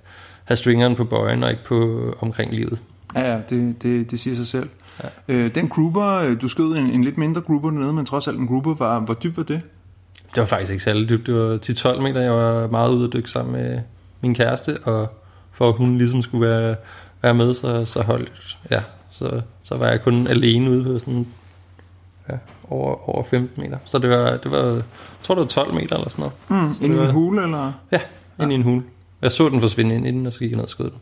[0.44, 2.80] have stringeren på bøjen, og ikke på omkring livet.
[3.16, 4.70] Ja, ja, det, det, det siger sig selv.
[5.04, 5.34] Ja.
[5.34, 8.40] Øh, den grouper, øh, du skød en, en lidt mindre grouper dernede, men trods alt
[8.40, 9.62] en grouper, var, hvor dyb var det?
[10.36, 11.28] Det var faktisk ikke særlig dybt.
[11.28, 11.58] Det var
[11.98, 12.22] 10-12 meter.
[12.22, 13.80] Jeg var meget ude at dykke sammen med
[14.22, 15.08] min kæreste, og
[15.52, 16.76] for at hun ligesom skulle være,
[17.24, 18.82] være med, så, så holdt ja,
[19.12, 21.28] så, så var jeg kun alene ude på sådan
[22.30, 22.34] ja,
[22.70, 23.78] over, over 15 meter.
[23.86, 24.82] Så det var, det var, jeg
[25.24, 26.68] tror det var 12 meter eller sådan noget.
[26.68, 27.72] Mm, Så ind i en hule, eller?
[27.92, 28.00] Ja,
[28.42, 28.84] ind i en hul.
[29.22, 31.00] Jeg så den forsvinde ind i den, og så gik jeg ned og skød den.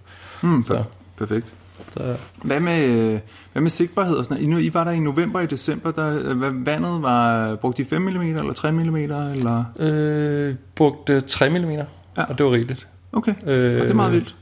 [0.49, 0.84] Mm, Så,
[1.17, 1.53] perfekt.
[1.91, 3.19] så, Hvad med,
[3.51, 4.63] hvad med sigtbarhed og sådan noget?
[4.63, 7.86] I, I var der i november og i december, der, hvad, vandet var, brugte I
[7.86, 9.63] 5 mm eller 3 mm, eller?
[9.79, 11.84] øh, brugte 3 mm, Ja.
[12.17, 12.23] ja.
[12.23, 12.88] og det var rigeligt.
[13.13, 14.36] Okay, Øh, og det er meget vildt.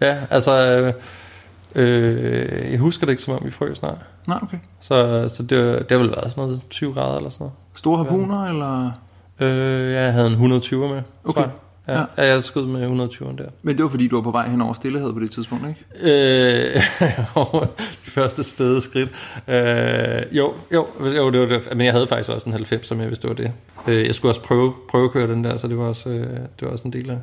[0.00, 0.52] Ja, altså,
[1.74, 3.98] øh, jeg husker det ikke, som om vi frøs snart.
[4.26, 4.58] Nej, okay.
[4.80, 8.44] Så, så det, det har vel været sådan noget 20 grader eller sådan Store harpuner,
[8.44, 8.92] eller?
[9.38, 9.56] noget.
[9.56, 11.02] Øh, jeg havde en 120 med.
[11.24, 11.32] Okay.
[11.32, 11.50] tror jeg.
[11.88, 12.04] Ja, Ja.
[12.18, 12.32] ja.
[12.32, 13.44] jeg skød med 120 der.
[13.62, 16.74] Men det var fordi, du var på vej hen over stillehed på det tidspunkt, ikke?
[16.74, 16.82] Øh,
[17.52, 17.64] over
[18.06, 19.08] de første spæde skridt.
[19.48, 21.68] Øh, jo, jo, jo det var det.
[21.76, 23.52] Men jeg havde faktisk også en 90 med, hvis det var det.
[23.86, 26.26] Øh, jeg skulle også prøve, prøve at køre den der, så det var også, øh,
[26.30, 27.18] det var også en del af...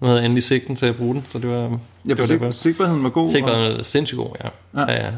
[0.00, 1.56] Nu havde jeg endelig sigten til at bruge den, så det var...
[1.56, 4.48] Ja, det for var sig, det, sigtbarheden var god, Sigtbarheden var sindssygt god, ja.
[4.80, 4.92] Ja.
[4.92, 5.10] ja, ja.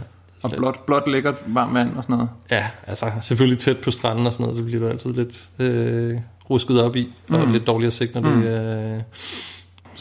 [0.42, 2.30] og blot, blot lækkert varmt vand og sådan noget.
[2.50, 6.18] Ja, altså selvfølgelig tæt på stranden og sådan noget, det bliver du altid lidt øh,
[6.50, 7.52] rusket op i, og Mm.
[7.52, 8.40] lidt dårligere sigt, når Mm.
[8.42, 8.94] det er...
[8.94, 9.00] Øh,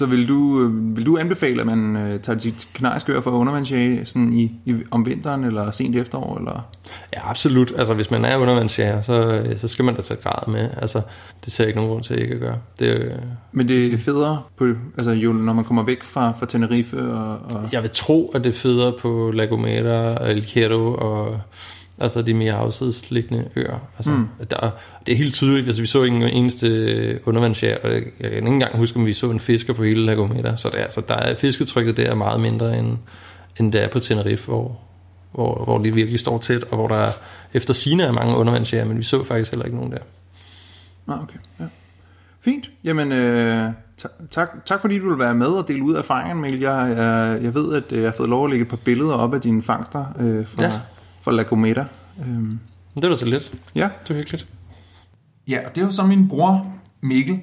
[0.02, 4.06] Så vil du, øh, vil du anbefale, at man øh, tager dit kanariskør for undervandsjage
[4.06, 6.38] sådan i, i, om vinteren eller sent efterår?
[6.38, 6.70] Eller?
[7.14, 7.74] ja, absolut.
[7.78, 10.70] Altså, hvis man er undervandsjæger, så, øh, så skal man da tage grad med.
[10.82, 11.02] Altså,
[11.46, 12.58] det ser jeg ikke nogen grund til ikke at gøre.
[12.80, 13.12] Det, øh,
[13.52, 17.40] Men det er federe, på, altså jo, når man kommer væk fra, fra Tenerife og,
[17.56, 21.40] og jeg vil tro, at det er federe på Lagomera El Hierro og
[22.02, 23.80] altså de mere afsidesliggende øer.
[23.98, 24.28] Altså, Mm.
[24.52, 24.70] der,
[25.06, 28.48] det er helt tydeligt, altså vi så ikke en eneste undervandsjær, og jeg kan ikke
[28.48, 31.36] engang huske, om vi så en fisker på hele Lagomera, så det, altså, der er,
[31.36, 32.98] fisketrykket der er meget mindre, end,
[33.60, 34.78] end det er på Tenerife, hvor,
[35.32, 37.10] hvor, hvor de virkelig står tæt, og hvor der er,
[37.54, 39.98] efter sine er mange undervandsjæger, men vi så faktisk heller ikke nogen der.
[41.08, 41.38] Nej, okay.
[41.60, 41.66] Ja.
[42.42, 42.70] Fint.
[42.84, 46.42] Jamen, øh, ta- tak, tak fordi du vil være med og dele ud af erfaringerne,
[46.42, 46.62] Mikkel.
[46.62, 49.14] Jeg, jeg, jeg ved, at øh, jeg har fået lov at lægge et par billeder
[49.14, 50.72] op af dine fangster øh, fra, Ja.
[51.22, 51.84] Fra La Gometa.
[52.26, 52.60] Øhm,
[53.02, 53.52] Det var så lidt.
[53.76, 54.48] ja, Det var hyggeligt.
[55.48, 56.66] Ja, og det er jo så min bror
[57.02, 57.40] Mikkel.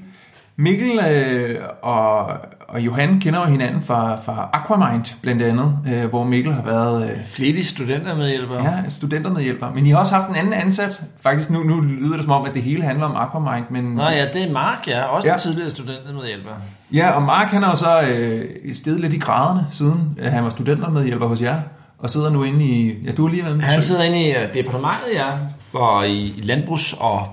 [0.57, 2.27] Mikkel øh, og,
[2.69, 7.11] og Johan kender jo hinanden fra, fra Aquamind blandt andet, øh, hvor Mikkel har været
[7.11, 8.62] øh, Flittig studentermedhjælper.
[8.62, 9.71] ja, studentermedhjælper.
[9.75, 11.03] Men I har også haft en anden ansat.
[11.21, 13.64] Faktisk nu, nu lyder det som om, at det hele handler om Aquamind.
[13.71, 15.03] Men, Nå ja, det er Mark, ja.
[15.05, 15.33] Også Ja.
[15.33, 15.35] ja.
[15.37, 16.51] en tidligere studentermedhjælper.
[16.93, 20.45] ja, og Mark han har jo så øh, stedet lidt i graderne, siden øh, han
[20.45, 21.61] var studentermedhjælper hos jer.
[21.99, 23.03] Og sidder nu inde i...
[23.05, 26.41] Ja, du har lige været med Han sidder inde i øh, departementet, ja, for i
[26.43, 27.27] landbrugs- og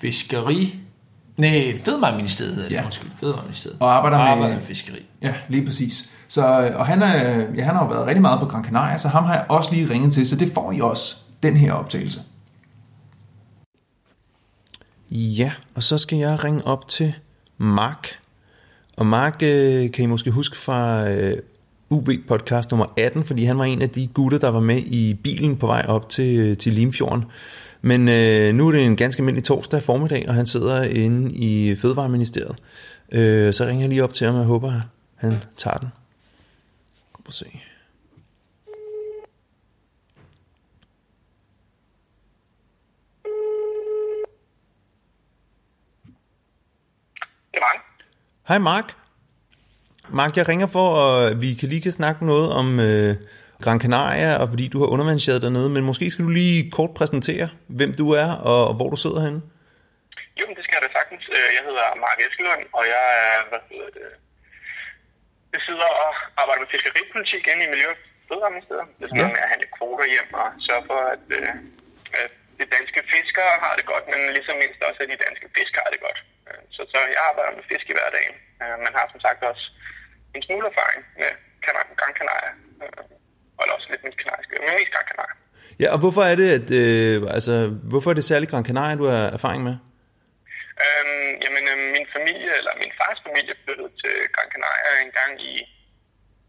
[0.00, 0.76] fiskeri...
[1.38, 2.84] Nej, Fødevareministeriet Ja.
[2.84, 3.76] undskyld, Fødevareministeriet.
[3.80, 5.06] Og arbejder Og med- arbejder med fiskeri.
[5.22, 6.10] Ja, lige præcis.
[6.28, 6.42] Så,
[6.74, 9.24] og han, er, ja, han har jo været rigtig meget på Gran Canaria, så ham
[9.24, 12.20] har jeg også lige ringet til, så det får I også, den her optagelse.
[15.10, 17.14] Ja, og så skal jeg ringe op til
[17.58, 18.08] Mark.
[18.96, 21.36] Og Mark øh, kan I måske huske fra øh,
[21.90, 25.56] UV-podcast nummer 18, fordi han var en af de gutter, der var med i bilen
[25.56, 27.24] på vej op til, til Limfjorden.
[27.82, 31.76] Men øh, nu er det en ganske almindelig torsdag formiddag, og han sidder inde i
[31.76, 32.56] Fødevareministeriet.
[33.12, 34.80] Øh, så ringer jeg lige op til ham, og jeg håber,
[35.16, 35.88] han tager den.
[37.14, 37.44] Prøv at se.
[37.44, 37.60] Det.
[48.48, 48.99] Hej Mark.
[50.12, 50.88] Mark, jeg ringer for,
[51.26, 53.12] at vi kan lige kan snakke noget om øh,
[53.64, 57.48] Gran Canaria, og fordi du har undervandsjeret dernede, men måske skal du lige kort præsentere,
[57.78, 59.40] hvem du er, og, og hvor du sidder henne.
[60.38, 61.24] Jo, men det skal jeg da sagtens.
[61.36, 64.06] Øh, Jeg hedder Mark Eskelund, og jeg er, hvad hedder det,
[65.54, 66.10] jeg sidder og
[66.42, 68.88] arbejder med fiskeripolitik inde i Miljø- og Fødevareministeriet.
[68.96, 71.52] Det er sådan noget med at handle kvoter hjem og sørge for, at, øh,
[72.22, 75.82] at de danske fiskere har det godt, men ligesom mindst også, at de danske fiskere
[75.86, 76.18] har det godt.
[76.48, 78.34] Øh, Så, så jeg arbejder med fisk i hverdagen.
[78.62, 79.64] Øh, Man har som sagt også
[80.36, 81.30] en smule erfaring med
[81.64, 83.04] Cana- Gran Canaria, øh,
[83.58, 85.36] og også lidt med kanariske, men mest Gran Canaria.
[85.82, 87.54] Ja, og hvorfor er det, at, øh, altså,
[87.90, 89.76] hvorfor er det særligt Gran Canaria, du har erfaring med?
[90.84, 95.32] Øhm, jamen, øh, min familie, eller min fars familie, flyttede til Gran Canaria en gang
[95.52, 95.54] i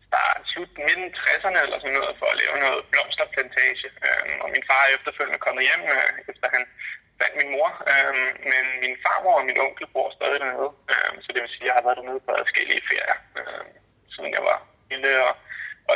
[0.08, 3.88] start, slut midten 60'erne eller sådan noget, for at lave noget blomsterplantage.
[4.08, 6.63] Øhm, og min far er efterfølgende kommet hjem, øh, efter han
[7.22, 7.70] fandt min mor.
[7.92, 10.70] Øhm, men min farmor og min onkel bor stadig dernede.
[10.94, 13.72] Øhm, så det vil sige, at jeg har været dernede på forskellige ferier, øhm,
[14.14, 14.58] siden jeg var
[14.92, 15.12] lille.
[15.28, 15.34] Og,
[15.90, 15.96] og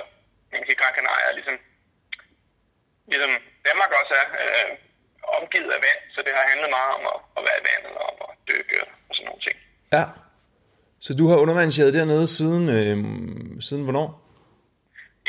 [0.50, 1.58] man kan sige, Gran Canaria er ligesom,
[3.12, 3.32] ligesom
[3.68, 4.72] Danmark også er, øh,
[5.40, 8.06] omgivet af vand, så det har handlet meget om at, at være i vandet og
[8.12, 9.58] om at dykke og sådan nogle ting.
[9.96, 10.04] Ja.
[11.06, 12.98] Så du har undervandsjeret dernede siden, øh,
[13.68, 14.08] siden hvornår?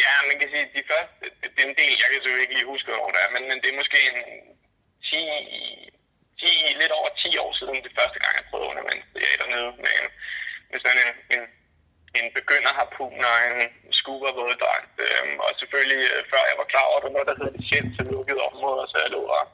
[0.05, 2.47] Ja, man kan sige, at de første, det, det er en del, jeg kan selvfølgelig
[2.47, 4.21] ikke lige huske, hvor det er, men, men det er måske en
[5.11, 5.21] 10,
[6.41, 10.09] 10, lidt over 10 år siden, det første gang, jeg prøvede undervandsjage dernede med, en,
[10.71, 11.45] med sådan en, en,
[12.19, 13.59] en begynderharpun og en
[13.99, 14.95] scuba våddragt.
[15.07, 18.07] Øhm, og selvfølgelig, øh, før jeg var klar over, var noget, der hedder licens til
[18.15, 19.45] lukkede områder, så jeg lå og,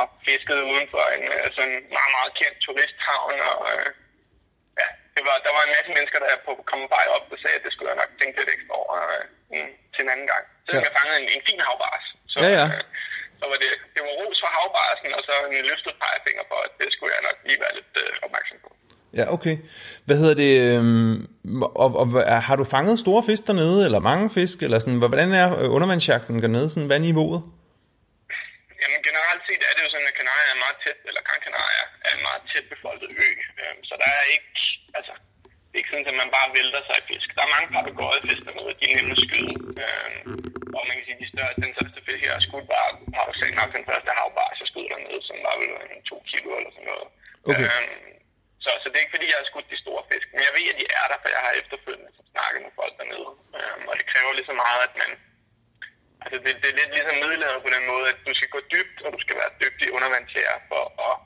[0.00, 3.38] og fiskede uden for en øh, sådan meget, meget kendt turisthavn.
[3.52, 3.88] Og, øh,
[4.80, 7.58] ja, det var, der var en masse mennesker, der på kom vej op og sagde,
[7.58, 9.24] at det skulle jeg nok tænke lidt ekstra over øh,
[9.94, 10.44] til en anden gang.
[10.66, 10.82] Så ja.
[10.86, 12.06] jeg fangede en, en fin havbars.
[12.30, 12.66] Så, Ja, ja.
[12.74, 12.84] Øh,
[13.40, 16.72] så var det, det var ros for havbarsen, og så en løftet pegefinger for, at
[16.80, 18.70] det skulle jeg nok lige være lidt øh, opmærksom på.
[19.18, 19.56] Ja, okay.
[20.06, 20.52] Hvad hedder det?
[20.66, 21.14] øhm,
[21.84, 22.06] Og, og,
[22.48, 26.42] har du fanget store fisk dernede, eller mange fisk, eller sådan, hvordan er øh, undervandsjagten
[26.44, 27.40] dernede, sådan vandniveauet?
[28.82, 31.84] Jamen generelt set er det jo sådan, at Canaria er meget tæt, eller Gran Canaria
[32.06, 33.30] er en meget tæt befolket ø.
[33.60, 34.52] Øhm, så der er ikke,
[34.98, 35.12] altså,
[35.76, 37.28] det er ikke sådan, at man bare vælter sig i fisk.
[37.36, 39.54] Der er mange papegøjefisk dernede, de er nemme at skyde.
[39.82, 40.20] Øhm,
[40.76, 42.86] og man kan sige, de største, den største fisk, jeg har skudt, var
[43.16, 46.72] paradoxalt nok den første havbar, jeg skød dernede, som var vel en to kilo eller
[46.74, 47.08] sådan noget.
[47.48, 47.68] Okay.
[47.68, 48.10] Øhm,
[48.64, 50.72] så, så det er ikke fordi, jeg har skudt de store fisk, men jeg ved,
[50.72, 53.30] at de er der, for jeg har efterfølgende snakket med folk dernede.
[53.58, 55.10] Øhm, og det kræver lige så meget, at man
[56.24, 58.98] Altså det, det er lidt ligesom middelalder på den måde, at du skal gå dybt,
[59.04, 61.16] og du skal være dygtig undervandsjæger for at,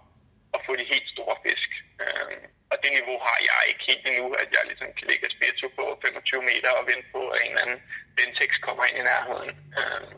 [0.54, 1.70] at få de helt store fisk.
[2.04, 5.34] Øhm, og det niveau har jeg ikke helt endnu, at jeg ligesom kan ligge et
[5.36, 7.80] spirito på 25 meter og vente på, at en eller anden
[8.16, 9.50] Ventex kommer ind i nærheden.
[9.78, 10.12] Øhm,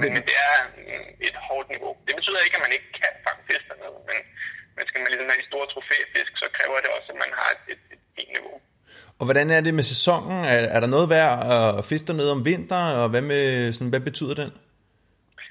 [0.00, 0.56] men, men det er
[0.88, 1.92] mm, et hårdt niveau.
[2.06, 4.18] Det betyder ikke, at man ikke kan fange fisk dernede, men,
[4.76, 7.48] men skal man ligesom have de store trofæfisk, så kræver det også, at man har
[7.54, 8.56] et, et, et fint niveau.
[9.18, 10.38] Og hvordan er det med sæsonen?
[10.54, 11.32] Er, er der noget værd
[11.78, 13.44] at fiske dernede om vinteren, og hvad, med,
[13.76, 14.50] sådan, hvad betyder den?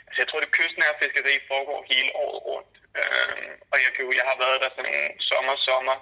[0.08, 2.74] Altså, jeg tror, det kystnære fiskeri foregår hele året rundt.
[3.00, 5.98] Øhm, og jeg, kan jo, jeg har været der sådan en sommer-sommer,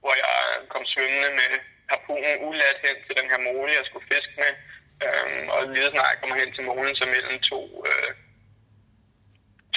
[0.00, 0.34] hvor jeg
[0.72, 1.50] kom svømmende med
[1.90, 4.52] harpunen ulat hen til den her mole, jeg skulle fiske med.
[5.04, 8.10] Øhm, og lige snart jeg kommer hen til molen, så mellem to, øh,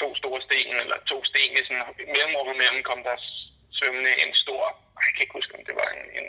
[0.01, 1.83] to store sten, eller to sten i sådan
[2.15, 3.15] mellemrum imellem, kom der
[3.77, 4.63] svømmende en stor,
[5.05, 6.27] jeg kan ikke huske, om det var en, en,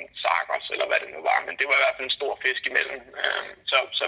[0.00, 2.32] en sargos, eller hvad det nu var, men det var i hvert fald en stor
[2.44, 3.00] fisk imellem.
[3.22, 4.04] Øhm, så, så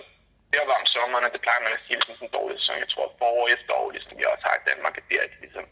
[0.50, 2.82] det var om sommeren, og det plejer man at sige, ligesom sådan en dårlig sæson.
[2.84, 5.66] Jeg tror, forår og efterår, ligesom vi også har i Danmark, det er ligesom,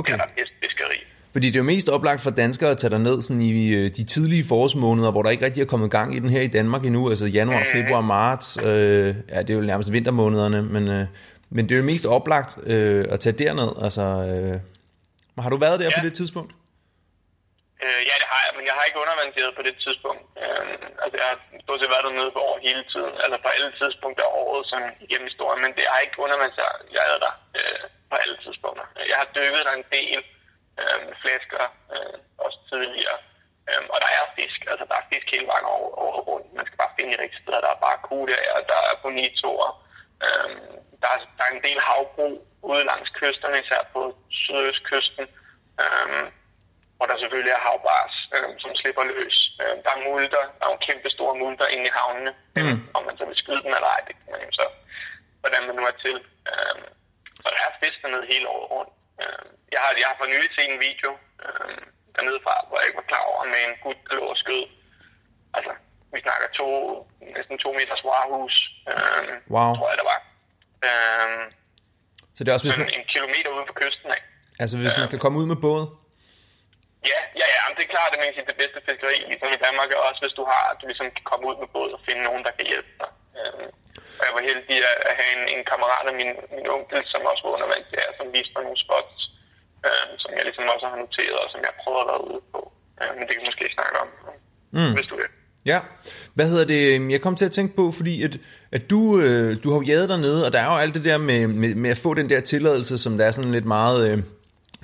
[0.00, 0.12] Okay.
[0.18, 1.00] der er bedst fiskeri.
[1.36, 4.04] Fordi det er jo mest oplagt for danskere at tage derned sådan i øh, de
[4.14, 7.02] tidlige forårsmåneder, hvor der ikke rigtig er kommet gang i den her i Danmark endnu,
[7.12, 11.04] altså januar, februar, marts, øh, ja, det er jo nærmest vintermånederne, men, øh,
[11.54, 14.56] men det er jo mest oplagt øh, at tage derned, altså, øh,
[15.44, 15.98] har du været der ja.
[15.98, 16.52] på det tidspunkt?
[17.84, 20.22] Øh, ja, det har jeg, men jeg har ikke undervandseret på det tidspunkt.
[20.42, 23.70] Øh, altså, jeg har stort set været dernede på over hele tiden, altså på alle
[23.80, 27.82] tidspunkter af året sådan igennem historien, men det har ikke undervandseret, jeg er der øh,
[28.10, 28.84] på alle tidspunkter.
[29.10, 30.20] Jeg har dykket der en del
[30.80, 33.18] øh, flæsker, øh, også tidligere,
[33.68, 36.46] øh, og der er fisk, altså der er fisk hele vejen over, over rundt.
[36.58, 39.70] Man skal bare finde de rigtige steder, der er bare kudager, der er bonitoer,
[40.26, 40.50] øh,
[41.02, 42.36] der, er, der er en del havbrug
[42.70, 45.26] ude langs kysterne, især på sydøstkysten.
[45.82, 46.26] Øh,
[46.96, 49.36] hvor der selvfølgelig er havbars, øh, som slipper løs.
[49.62, 52.80] Øh, der er multer, der er nogle kæmpe store multer inde i havnene, mm.
[52.96, 54.66] om man så vil skyde dem eller ej, det kan man jo så,
[55.40, 56.16] hvordan man nu er til.
[56.50, 56.76] Øh,
[57.44, 58.92] og der er fisk dernede hele året rundt.
[59.22, 61.10] Øh, jeg, har, jeg har for nylig set en video
[61.44, 61.78] øh,
[62.16, 64.64] dernede fra, hvor jeg ikke var klar over, med en gut, der lå og skød.
[65.56, 65.72] Altså,
[66.14, 66.68] vi snakker to,
[67.36, 68.54] næsten to meters warehus,
[68.92, 69.70] øh, Wow.
[69.78, 70.20] tror jeg, der var.
[70.88, 71.38] Øh,
[72.36, 74.20] Så det er også, hvis man, en kilometer ude for kysten af.
[74.62, 75.82] altså, hvis man kan komme ud med båd.
[77.12, 79.48] Ja, ja, ja, men det er klart, at man kan sige, det bedste fiskeri ligesom
[79.56, 81.90] i Danmark er også, hvis du har, at du ligesom kan komme ud med båd
[81.96, 83.10] og finde nogen, der kan hjælpe dig.
[83.38, 83.68] Øhm,
[84.18, 87.28] og jeg var heldig at, at have en, en kammerat af min, min onkel, som
[87.30, 89.18] også var undervandsjæger, som viste mig nogle spots,
[89.86, 92.60] øhm, som jeg ligesom også har noteret, og som jeg prøver at være ude på.
[93.00, 94.08] Øhm, men det kan vi måske snakke om,
[94.76, 94.92] mm.
[94.96, 95.30] hvis du vil.
[95.72, 95.80] Ja,
[96.34, 97.10] hvad hedder det?
[97.14, 98.34] Jeg kom til at tænke på, fordi at,
[98.76, 101.18] at du, øh, du har jo jaget dernede, og der er jo alt det der
[101.18, 104.18] med, med, med at få den der tilladelse, som der er sådan lidt meget øh,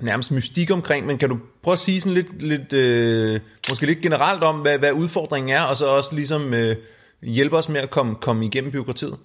[0.01, 4.01] nærmest mystik omkring, men kan du prøve at sige sådan lidt, lidt øh, måske lidt
[4.01, 6.77] generelt om, hvad, hvad udfordringen er, og så også ligesom øh,
[7.23, 9.17] hjælpe os med at komme, komme igennem byråkratiet?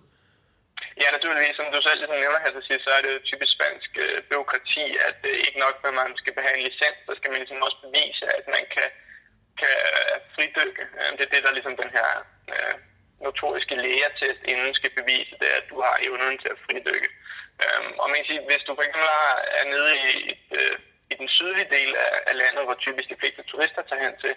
[1.02, 1.56] Ja, naturligvis.
[1.58, 4.18] Som du selv ligesom nævner her til sidst, så er det jo typisk spansk øh,
[4.30, 7.66] byråkrati, at øh, ikke nok med, at man skal behandle licens, så skal man ligesom
[7.68, 8.90] også bevise, at man kan,
[9.62, 10.84] kan øh, fridykke.
[11.00, 12.10] Øh, det er det, der ligesom den her
[12.54, 12.76] øh,
[13.26, 17.10] notoriske lægetest inden skal bevise, det er, at du har evnen til at fridykke.
[17.64, 19.10] Øh, og man kan sige, hvis du for eksempel
[19.60, 20.76] er nede i, et, øh,
[21.12, 24.34] i den sydlige del af, af landet, hvor typisk de fleste turister tager hen til,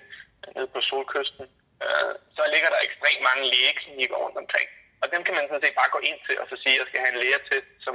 [0.57, 1.47] nede på solkysten,
[1.85, 4.69] øh, så ligger der ekstremt mange lægeklinikker rundt omkring.
[5.03, 6.89] Og dem kan man sådan set bare gå ind til og så sige, at jeg
[6.89, 7.95] skal have en lægetest, som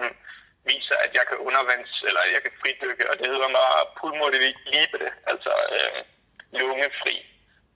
[0.72, 3.68] viser, at jeg kan undervands, eller jeg kan fridykke, og det hedder mig
[4.00, 6.00] pulmonary libre, altså øh,
[6.60, 7.16] lungefri.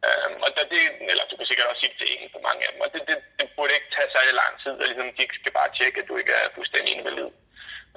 [0.08, 2.62] Øh, og der, det, eller du kan sikkert også sige det til engelsk på mange
[2.66, 5.24] af dem, og det, det, det burde ikke tage særlig lang tid, og ligesom, de
[5.40, 7.30] skal bare tjekke, at du ikke er fuldstændig invalid.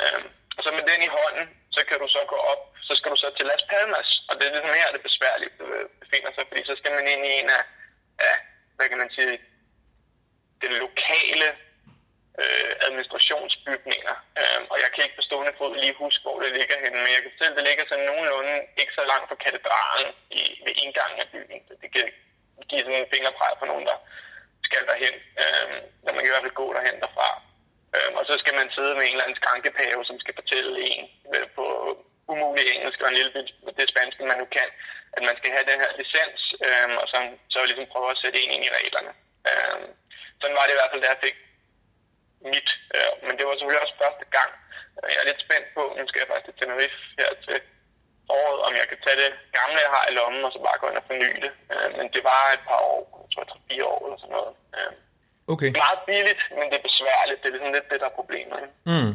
[0.02, 0.22] Øh,
[0.56, 1.46] og så med den i hånden,
[1.76, 4.44] så kan du så gå op, så skal du så til Las Palmas, og det
[4.44, 7.48] er ligesom her, det besværligt øh, befinder sig, fordi så skal man ind i en
[7.58, 7.62] af,
[8.20, 8.34] ja,
[8.76, 9.38] hvad kan man sige,
[10.62, 11.48] den lokale
[12.40, 14.16] øh, administrationsbygninger.
[14.40, 17.14] Øh, og jeg kan ikke på stående fod lige huske, hvor det ligger henne, men
[17.16, 21.18] jeg kan selv, det ligger sådan nogenlunde ikke så langt fra katedralen i, ved indgangen
[21.24, 21.60] af byen.
[21.68, 22.06] Så det kan
[22.68, 23.98] give sådan en fingerpræg for nogen, der
[24.66, 25.14] skal derhen.
[25.42, 27.30] Øh, når man kan i hvert fald gå derhen derfra.
[27.94, 31.04] Øh, og så skal man sidde med en eller anden skrankepave, som skal fortælle en
[31.34, 31.64] øh, på
[32.32, 33.48] umulig engelsk og en lille bit
[33.78, 34.68] det spanske, man nu kan,
[35.16, 37.16] at man skal have den her licens, øh, og så,
[37.52, 39.12] så ligesom prøve at sætte en ind i reglerne.
[39.50, 39.80] Øh,
[40.40, 41.36] sådan var det i hvert fald, da jeg fik
[42.52, 42.68] mit.
[42.94, 44.50] Øh, men det var selvfølgelig også første gang.
[44.98, 47.56] Øh, Jeg er lidt spændt på, nu skal jeg faktisk til Tenerife her til
[48.40, 50.86] året, om jeg kan tage det gamle, jeg har i lommen, og så bare gå
[50.90, 51.52] ind og forny det.
[51.72, 54.54] Øh, Men det var et par år, jeg tror jeg, fire år eller sådan noget.
[54.78, 54.92] Øh,
[55.54, 55.66] Okay.
[55.66, 57.38] Det er meget billigt, men det er besværligt.
[57.42, 58.56] Det er ligesom lidt det, der er problemet.
[58.64, 58.74] ikke?
[58.92, 59.12] Mm.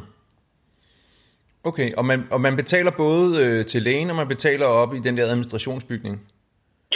[1.70, 5.00] Okay, og man, og man betaler både øh, til lægen, og man betaler op i
[5.08, 6.16] den der administrationsbygning?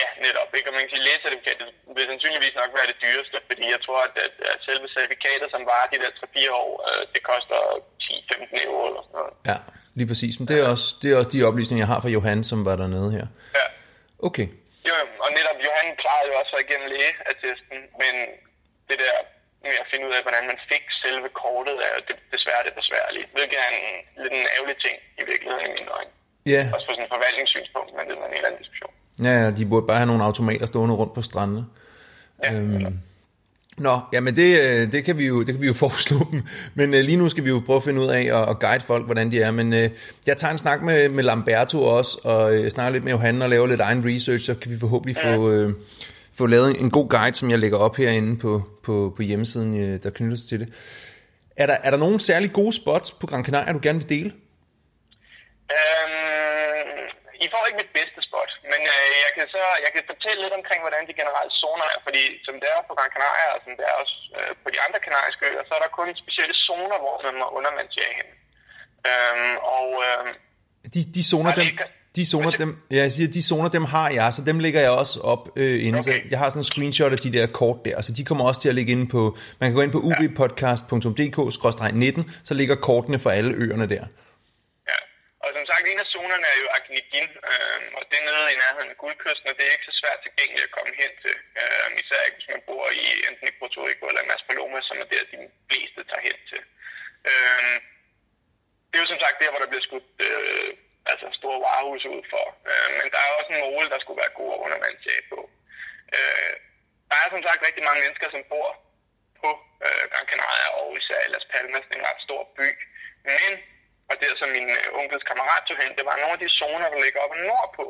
[0.01, 0.49] Ja, netop.
[0.57, 0.67] Ikke?
[0.69, 4.15] Og man kan sige, lægecertifikatet vil sandsynligvis nok være det dyreste, fordi jeg tror, at,
[4.25, 7.57] at, at selve certifikatet, som var de der 3-4 år, øh, det koster
[8.03, 9.33] 10-15 euro eller sådan noget.
[9.51, 9.57] Ja,
[9.97, 10.33] lige præcis.
[10.39, 12.75] Men det er, også, det er også de oplysninger, jeg har fra Johan, som var
[12.83, 13.25] dernede her.
[13.59, 13.65] Ja.
[14.27, 14.47] Okay.
[14.87, 18.13] Jo, og netop Johan klarede jo også igennem lægeattesten, men
[18.89, 19.15] det der
[19.65, 23.25] med at finde ud af, hvordan man fik selve kortet, er det- desværre det besværlige,
[23.35, 23.85] hvilket er en,
[24.21, 26.11] lidt en ærgerlig ting i virkeligheden i mine øjne.
[26.53, 28.93] Ja, Også på sådan en forvaltningssynspunkt, men det er en helt anden diskussion.
[29.27, 31.63] ja, ja, de burde bare have nogle automater stående rundt på strandene.
[32.43, 32.97] Ja, Øhm,
[33.77, 36.41] Nå, jamen det, øh, det, kan vi jo, det kan vi jo foreslå dem.
[36.75, 38.83] Men øh, lige nu skal vi jo prøve at finde ud af at, at guide
[38.85, 39.51] folk, hvordan de er.
[39.51, 39.89] Men øh,
[40.27, 43.49] jeg tager en snak med, med Lamberto også, og øh, snakker lidt med Johan og
[43.49, 45.73] laver lidt egen research, så kan vi forhåbentlig få, øh,
[46.41, 48.51] få lavet en god guide, som jeg lægger op herinde på,
[48.85, 50.69] på, på hjemmesiden, øh, der knytter sig til det.
[51.61, 54.31] Er der, er der nogle særlig gode spots på Gran Canaria, du gerne vil dele?
[55.77, 57.03] Øhm,
[57.43, 60.55] I får ikke mit bedste spot, men øh, jeg kan så jeg kan fortælle lidt
[60.59, 63.73] omkring, hvordan de generelle zoner er, fordi som det er på Gran Canaria, og som
[63.77, 66.97] det er også øh, på de andre kanariske øer, så er der kun specielle zoner,
[67.03, 68.29] hvor man må undervandsjage hen.
[69.09, 70.23] Øhm, og øh,
[70.93, 74.09] De, de zoner, Der dem, de zoner, dem, ja, jeg siger, de zoner, dem har
[74.19, 75.97] jeg, så dem lægger jeg også op øh, inde.
[75.99, 76.19] Okay.
[76.31, 78.69] Jeg har sådan en screenshot af de der kort der, så de kommer også til
[78.71, 79.21] at ligge inde på,
[79.59, 84.03] man kan gå ind på ubpodcast.dk-19, så ligger kortene for alle øerne der.
[84.91, 84.99] Ja,
[85.43, 88.57] og som sagt, en af zonerne er jo Agnidin, øh, og det er nede i
[88.63, 91.87] nærheden af Guldkysten, og det er ikke så svært tilgængeligt at komme hen til, øh,
[92.01, 95.07] især ikke hvis man bor i enten i Puerto Rico eller Mas Palomas, som er
[95.13, 95.37] der, de
[95.69, 96.61] fleste tager hen til.
[97.29, 97.75] Øh,
[98.87, 100.69] det er jo som sagt der, hvor der bliver skudt øh,
[101.11, 104.37] altså store varehuse ud for, øh, men der er også en mål, der skulle være
[104.39, 105.39] god undervandsjag på.
[106.15, 106.53] Øh,
[107.09, 108.69] der er som sagt rigtig mange mennesker, som bor
[109.41, 109.49] på
[109.85, 112.67] øh, Gran Canaria og især i Las Palmas, en ret stor by.
[113.31, 113.51] Men,
[114.09, 116.55] og det er som min øh, onkels kammerat tog hen, det var nogle af de
[116.59, 117.85] zoner, der ligger oppe nordpå,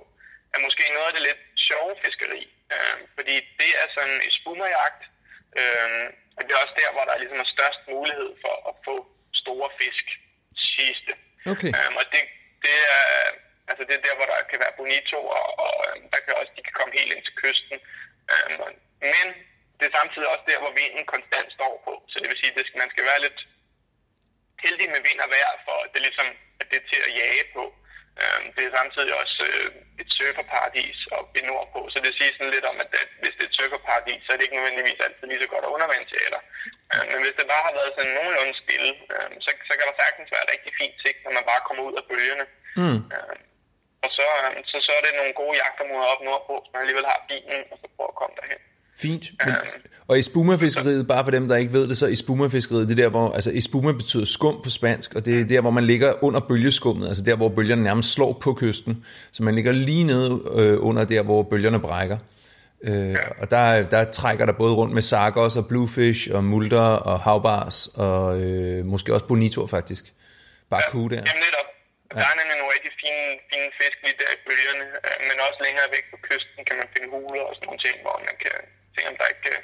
[0.54, 2.42] er måske noget af det lidt sjove fiskeri.
[2.74, 5.02] Øh, fordi det er sådan en spummerjagt,
[5.60, 6.06] øh,
[6.38, 8.96] og det er også der, hvor der ligesom er størst mulighed for at få
[9.42, 10.06] store fisk
[10.78, 11.12] sidste.
[11.54, 11.72] Okay.
[11.78, 12.24] Øh, og det,
[12.66, 13.10] det er,
[13.70, 16.52] altså det er der, hvor der kan være bonito, og, og øh, der kan også,
[16.58, 17.78] de kan komme helt ind til kysten.
[18.32, 18.74] Øhm,
[19.14, 19.26] men
[19.78, 21.94] det er samtidig også der, hvor vinden konstant står på.
[22.12, 23.40] Så det vil sige, at man skal være lidt
[24.64, 26.28] heldig med vind og vejr, for at det ligesom
[26.60, 27.64] at det er til at jage på.
[28.22, 29.68] Øhm, Det er samtidig også øh,
[30.02, 32.90] et surferparadis oppe i nordpå, så det siger sådan lidt om, at
[33.22, 35.74] hvis det er et surferparadis, så er det ikke nødvendigvis altid lige så godt at
[35.76, 36.42] undervandteater.
[37.12, 40.32] Men hvis det bare har været sådan nogenlunde stille, øhm, så, så kan der sagtens
[40.34, 42.46] være et rigtig fint sigt, når man bare kommer ud af bølgerne.
[42.82, 43.00] Mm.
[43.16, 43.42] Øhm,
[44.06, 47.20] Og så, øhm, så, så er det nogle gode jagtermåder op nordpå, man alligevel har
[47.30, 48.62] bilen, og så prøver at komme derhen.
[49.02, 49.32] Fint.
[49.46, 49.56] Men,
[50.08, 53.32] og espumafiskeriet, bare for dem, der ikke ved det, så espumafiskeriet, det er der, hvor,
[53.32, 57.08] altså espuma betyder skum på spansk, og det er der, hvor man ligger under bølgeskummet,
[57.08, 59.06] altså der, hvor bølgerne nærmest slår på kysten.
[59.32, 62.18] Så man ligger lige nede øh, under der, hvor bølgerne brækker.
[62.84, 67.20] Øh, og der, der trækker der både rundt med sargos og bluefish og multer og
[67.20, 70.04] havbars og øh, måske også bonito faktisk.
[70.70, 71.16] Barracuda.
[71.16, 71.24] Ja.
[71.28, 71.68] Jamen netop.
[72.18, 75.60] Der er nemlig nogle rigtig fine, fine fisk lige der i bølgerne, øh, men også
[75.66, 78.58] længere væk på kysten kan man finde huler og sådan nogle ting, hvor man kan
[78.96, 79.60] se, om der ikke øh,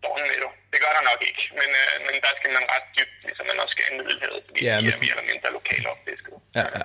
[0.00, 0.48] står en netto.
[0.72, 3.58] Det gør der nok ikke, men, øh, men der skal man ret dybt, ligesom man
[3.62, 6.34] også skal i Middelhavet, fordi Ja, ja, de men- er mere eller mindre lokalt opfisket.
[6.58, 6.84] Ja, ja.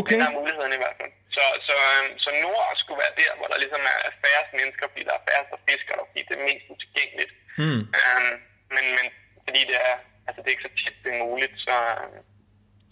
[0.00, 0.16] Okay.
[0.16, 1.12] Men der er mulighederne i hvert fald.
[1.36, 5.02] Så, så, øh, så nord skulle være der, hvor der ligesom er færrest mennesker, fordi
[5.08, 7.32] der er færrest der fisker der, fordi det er mest utilgængeligt.
[7.60, 7.82] Hmm.
[8.00, 8.26] Um,
[8.74, 9.06] men, men
[9.46, 9.96] fordi det er,
[10.26, 12.18] altså det er ikke så tit det er muligt, så, øh,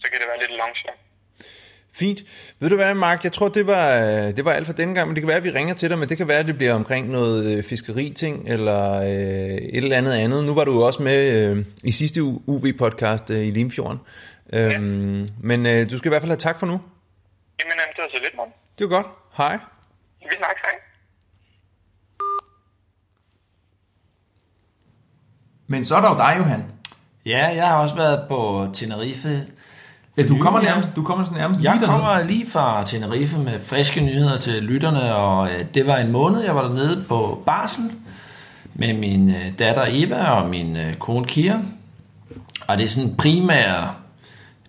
[0.01, 1.01] så kan det være lidt langsomt.
[1.95, 2.23] Fint.
[2.59, 5.07] Ved du hvad, Mark, jeg tror, det var, øh, det var alt for denne gang,
[5.07, 6.57] men det kan være, at vi ringer til dig, men det kan være, at det
[6.57, 10.43] bliver omkring noget øh, fiskeriting eller øh, et eller andet andet.
[10.43, 13.99] Nu var du jo også med øh, i sidste UV-podcast øh, i Limfjorden.
[14.53, 16.81] Øhm, Men øh, du skal i hvert fald have tak for nu.
[17.59, 18.53] Jamen, det var så lidt, morgen.
[18.79, 19.07] Det var godt.
[19.37, 19.57] Hej.
[20.19, 20.79] Vi snakkes, hej.
[25.67, 26.63] Men så er der jo dig, Johan.
[27.25, 29.47] Ja, jeg har også været på Tenerife.
[30.17, 33.59] Ja, du kommer nærmest, du kommer sådan nærmest Jeg lige kommer lige fra Tenerife med
[33.59, 37.91] friske nyheder til lytterne, og øh, det var en måned, jeg var dernede på Barsel
[38.73, 41.59] med min øh, datter Eva og min øh, kone Kira.
[42.67, 43.89] Og det er sådan primære,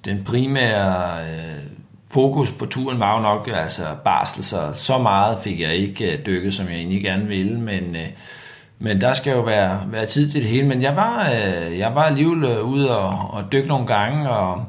[0.05, 1.62] den primære øh,
[2.11, 6.26] fokus på turen var jo nok altså barsel, så så meget fik jeg ikke øh,
[6.26, 8.07] dykket, som jeg egentlig gerne ville, men, øh,
[8.78, 10.66] men der skal jo være, være tid til det hele.
[10.66, 14.64] Men jeg var, øh, jeg var alligevel ude og, og dykke nogle gange, og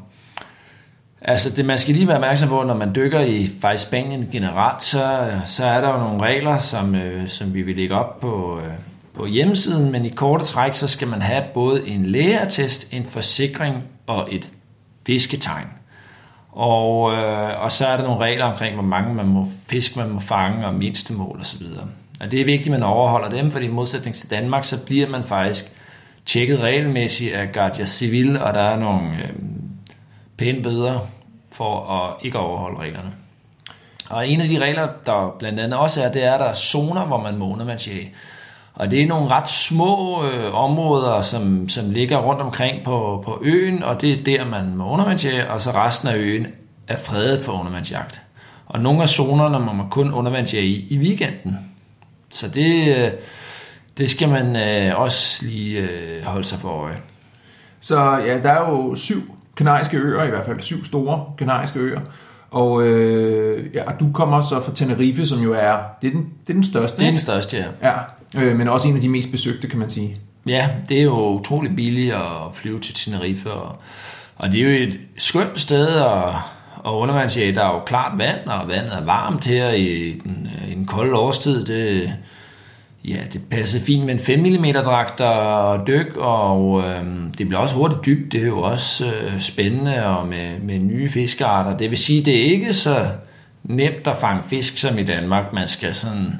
[1.27, 4.83] Altså, det, man skal lige være opmærksom på, når man dykker i faktisk Spanien generelt,
[4.83, 8.59] så, så er der jo nogle regler, som, øh, som vi vil lægge op på,
[8.63, 8.73] øh,
[9.13, 13.83] på hjemmesiden, men i korte træk, så skal man have både en lægeattest, en forsikring
[14.07, 14.51] og et
[15.07, 15.67] fisketegn.
[16.51, 20.09] Og, øh, og så er der nogle regler omkring, hvor mange man må fisk man
[20.09, 21.65] må fange, og mindstemål osv.
[22.19, 25.09] Og det er vigtigt, at man overholder dem, fordi i modsætning til Danmark, så bliver
[25.09, 25.65] man faktisk
[26.25, 29.29] tjekket regelmæssigt af Guardia Civil, og der er nogle øh,
[30.37, 30.99] pæne bøder
[31.55, 33.11] for at ikke overholde reglerne.
[34.09, 36.53] Og en af de regler, der blandt andet også er, det er, at der er
[36.53, 38.13] zoner, hvor man må undervandsjage.
[38.75, 43.39] Og det er nogle ret små øh, områder, som, som ligger rundt omkring på, på
[43.41, 46.47] øen, og det er der, man må undervandsjage, og så resten af øen
[46.87, 48.21] er fredet for undervandsjagt.
[48.65, 51.57] Og nogle af zonerne må man kun undervandsjage i, i weekenden.
[52.29, 53.11] Så det, øh,
[53.97, 56.97] det skal man øh, også lige øh, holde sig for øje.
[57.79, 61.99] Så ja, der er jo syv kanariske øer, i hvert fald syv store kanariske øer.
[62.51, 66.21] Og øh, ja, og du kommer så fra Tenerife, som jo er, det er den,
[66.21, 66.99] det er den største.
[66.99, 67.89] Det er den største, ja.
[67.89, 70.17] Ja, øh, men også en af de mest besøgte, kan man sige.
[70.47, 72.21] Ja, det er jo utrolig billigt at
[72.53, 73.75] flyve til Tenerife, og,
[74.35, 76.27] og det er jo et skønt sted at,
[76.85, 77.55] at undervandsjage.
[77.55, 81.15] Der er jo klart vand, og vandet er varmt her i den, i den kolde
[81.15, 81.65] årstid.
[81.65, 82.13] Det,
[83.07, 87.03] ja, det passer fint med en 5 mm dragt og dyk, og øh,
[87.37, 88.31] det bliver også hurtigt dybt.
[88.31, 91.77] Det er jo også øh, spændende og med, med nye fiskearter.
[91.77, 93.07] Det vil sige, det er ikke så
[93.63, 95.53] nemt at fange fisk som i Danmark.
[95.53, 96.39] Man skal sådan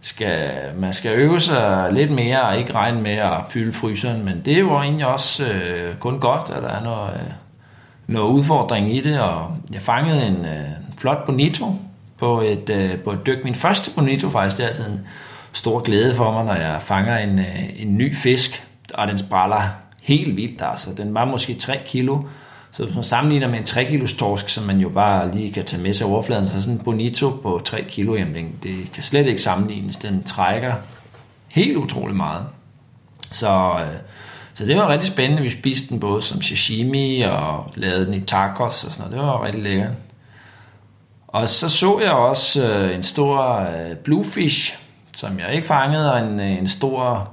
[0.00, 4.42] skal, man skal øve sig lidt mere og ikke regne med at fylde fryseren, men
[4.44, 7.32] det er jo egentlig også øh, kun godt, at der er noget, øh,
[8.06, 10.64] noget udfordring i det, og jeg fangede en øh,
[10.98, 11.64] flot bonito
[12.18, 13.44] på et, øh, på et dyk.
[13.44, 15.00] Min første bonito faktisk, det er altid en
[15.52, 19.62] stor glæde for mig, når jeg fanger en, øh, en ny fisk, og den spræller
[20.02, 20.62] helt vildt.
[20.64, 20.90] Altså.
[20.96, 22.18] Den var måske 3 kilo,
[22.70, 25.64] så hvis man sammenligner med en 3 kilos torsk, som man jo bare lige kan
[25.64, 29.02] tage med sig overfladen, så sådan en bonito på 3 kilo, jamen det- det kan
[29.02, 29.96] slet ikke sammenlignes.
[29.96, 30.74] Den trækker
[31.48, 32.44] helt utrolig meget.
[33.30, 33.96] Så, øh,
[34.54, 35.42] så det var rigtig spændende.
[35.42, 39.12] Vi spiste den både som sashimi og lavede den i tacos og sådan noget.
[39.12, 39.90] Det var rigtig lækkert.
[41.28, 44.78] Og så så jeg også øh, en stor øh, bluefish,
[45.18, 47.30] som jeg ikke fangede, og en, øh, en stor,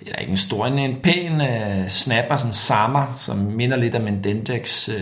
[0.00, 3.94] eller ikke en stor, en, en pæn øh, uh, snapper, sådan sammer, som minder lidt
[3.94, 4.94] om en Dendex, uh,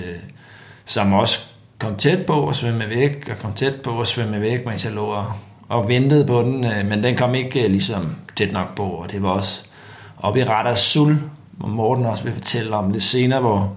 [0.84, 1.40] som også
[1.78, 4.92] kom tæt på at svømme væk, og kom tæt på at svømme væk, mens jeg
[4.92, 5.32] lå og,
[5.68, 9.12] og ventede på den, uh, men den kom ikke uh, ligesom tæt nok på, og
[9.12, 9.64] det var også
[10.18, 11.20] oppe i Radar Sul,
[11.50, 13.76] hvor Morten også vil fortælle om lidt senere, hvor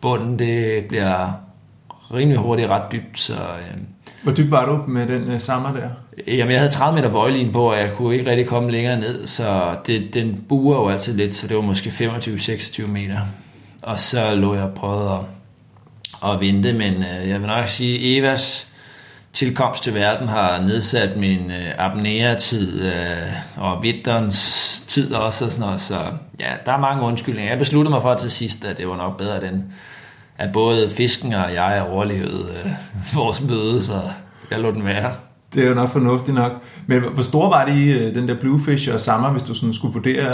[0.00, 1.32] bunden det bliver
[2.14, 3.78] rimelig hurtigt ret dybt, så Uh,
[4.22, 5.88] hvor dybt var du med den øh, sammer der?
[6.26, 9.26] Jamen, jeg havde 30 meter bøjlin på, og jeg kunne ikke rigtig komme længere ned,
[9.26, 13.18] så det, den buer jo altid lidt, så det var måske 25-26 meter.
[13.82, 15.20] Og så lå jeg og prøvede at,
[16.30, 18.68] at vente, men øh, jeg vil nok sige, Evas
[19.32, 25.66] tilkomst til verden har nedsat min øh, apnea-tid øh, og vinterens tid også og sådan
[25.66, 26.00] noget, så
[26.40, 27.50] ja, der er mange undskyldninger.
[27.50, 29.72] Jeg besluttede mig for til sidst, at det var nok bedre, den,
[30.38, 32.70] at både fisken og jeg overlevede øh,
[33.18, 34.00] vores møde, så
[34.50, 35.12] jeg lå den være.
[35.54, 36.52] Det er jo nok fornuftigt nok.
[36.86, 39.74] Men hvor stor var det i øh, den der bluefish og sammer, hvis du sådan
[39.74, 40.32] skulle vurdere?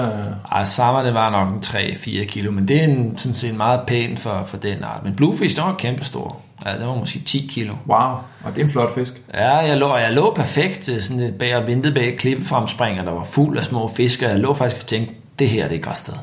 [0.52, 3.80] Ej, sammer det var nok en 3-4 kilo, men det er en, sådan set meget
[3.86, 5.04] pænt for, for den art.
[5.04, 6.40] Men bluefish, den var kæmpestor.
[6.66, 7.74] Ja, den var måske 10 kilo.
[7.86, 8.10] Wow,
[8.44, 9.22] og det er en flot fisk.
[9.34, 13.06] Ja, jeg lå, jeg lå perfekt øh, sådan bag og ventede bag et klippefremspring, og
[13.06, 15.74] der var fuld af små fisk, og jeg lå faktisk og tænkte, det her det
[15.74, 16.14] er et godt sted.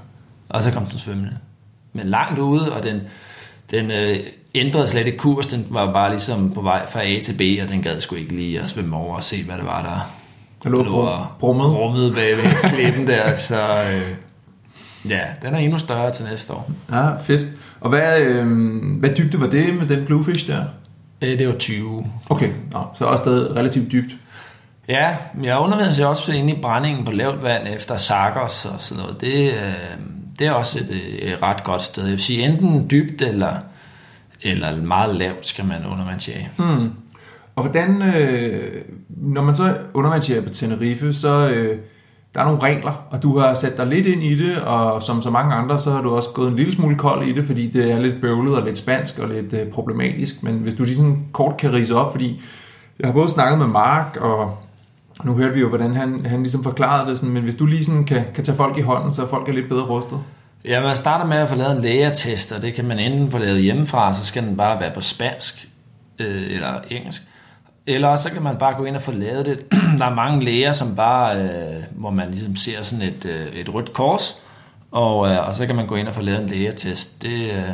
[0.49, 1.38] Og så kom den svømmende.
[1.93, 3.01] Men langt ude, og den,
[3.72, 4.17] den øh,
[4.55, 7.69] ændrede slet ikke kurs, den var bare ligesom på vej fra A til B, og
[7.69, 10.11] den gad sgu ikke lige at svømme over og se, hvad det var, der
[10.63, 10.91] Den lå lå
[11.39, 11.72] brummet.
[11.78, 12.43] brummede bag ved
[12.76, 14.15] klippen der, så øh,
[15.11, 16.72] ja, den er endnu større til næste år.
[16.91, 17.45] Ja, fedt.
[17.82, 18.47] Og hvad, øh,
[18.99, 20.63] hvad dybde var det med den bluefish der?
[21.22, 22.05] Øh, Det var 20.
[22.30, 24.11] Okay, Nå, så også stadig relativt dybt.
[24.88, 29.03] Ja, men jeg underviser også inde i brændingen på lavt vand efter Sargos og sådan
[29.03, 29.22] noget.
[29.22, 29.74] Det, øh,
[30.41, 32.03] det er også et, øh, et ret godt sted.
[32.03, 33.53] Jeg vil sige, enten dybt eller,
[34.41, 36.49] eller meget lavt skal man undervandsjage.
[36.57, 36.89] Hmm.
[37.55, 41.77] Og hvordan, øh, når man så undervandsjæger på Tenerife, så øh,
[42.35, 45.21] der er nogle regler, og du har sat dig lidt ind i det, og som
[45.21, 47.69] så mange andre, så har du også gået en lille smule kold i det, fordi
[47.69, 50.43] det er lidt bøvlet og lidt spansk og lidt øh, problematisk.
[50.43, 52.41] Men hvis du lige sådan kort kan rise op, fordi
[52.99, 54.57] jeg har både snakket med Mark, og
[55.26, 57.86] nu hørte vi jo, hvordan han, han ligesom forklarede det, sådan, men hvis du lige
[57.86, 60.19] sådan kan, kan tage folk i hånden, så folk er lidt bedre rustet.
[60.65, 63.38] Ja, man starter med at få lavet en lægetest, og det kan man enten få
[63.38, 65.67] lavet hjemmefra, så skal den bare være på spansk
[66.19, 67.22] øh, eller engelsk.
[67.88, 69.65] Eller så kan man bare gå ind og få lavet det.
[69.99, 73.74] Der er mange læger, som bare, øh, hvor man ligesom ser sådan et, øh, et
[73.74, 74.36] rødt kors,
[74.91, 77.22] og, øh, og så kan man gå ind og få lavet en lægetest.
[77.22, 77.69] Det, øh,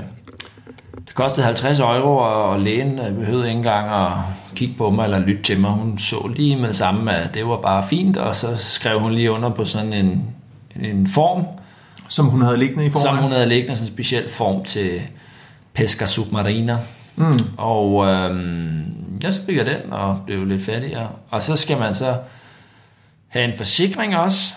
[1.08, 4.12] det kostede 50 euro, og, lægen øh, behøvede ikke engang at
[4.56, 5.72] kigge på mig eller lytte til mig.
[5.72, 9.14] Hun så lige med det samme, at det var bare fint, og så skrev hun
[9.14, 10.26] lige under på sådan en,
[10.82, 11.46] en form,
[12.10, 13.24] Som hun havde liggende i som forvejen.
[13.24, 15.02] hun havde liggende sådan en speciel form til
[15.74, 16.78] pesca submarina.
[17.16, 17.40] Mm.
[17.58, 18.84] Og øhm,
[19.24, 21.08] jeg så fik jeg den og blev lidt fattigere.
[21.30, 22.16] Og så skal man så
[23.28, 24.54] have en forsikring også.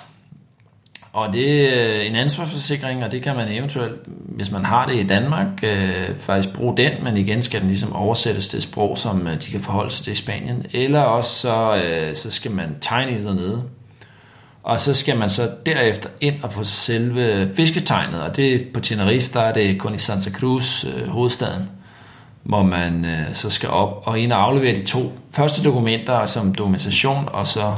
[1.12, 5.06] Og det er en ansvarsforsikring, og det kan man eventuelt, hvis man har det i
[5.06, 9.26] Danmark, øh, faktisk bruge den, men igen skal den ligesom oversættes til et sprog, som
[9.26, 10.66] øh, de kan forholde sig til i Spanien.
[10.72, 13.62] Eller også så, øh, så skal man tegne det dernede.
[14.62, 19.32] Og så skal man så derefter ind og få selve fisketegnet, og det på Tenerife,
[19.32, 21.70] der er det kun i Santa Cruz, øh, hovedstaden,
[22.42, 26.54] hvor man øh, så skal op og ind og aflevere de to første dokumenter som
[26.54, 27.74] dokumentation, og så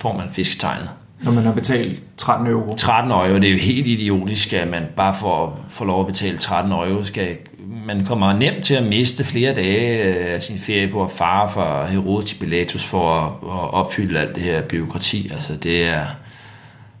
[0.00, 0.90] får man fisketegnet.
[1.22, 2.76] Når man har betalt 13 euro.
[2.76, 6.38] 13 euro, det er jo helt idiotisk, at man bare får, får lov at betale
[6.38, 7.04] 13 euro.
[7.04, 7.36] Skal,
[7.86, 11.50] man kommer nemt til at miste flere dage øh, af sin ferie på at fare
[11.50, 15.30] fra Herodes til Pilatus for at, at opfylde alt det her byråkrati.
[15.32, 16.04] Altså det er,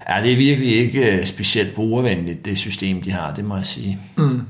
[0.08, 3.66] ja, det er virkelig ikke øh, specielt brugervenligt, det system, de har, det må jeg
[3.66, 3.98] sige.
[4.16, 4.40] Mm.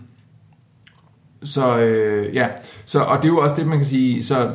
[1.44, 2.46] Så øh, ja,
[2.86, 4.50] så, og det er jo også det, man kan sige, så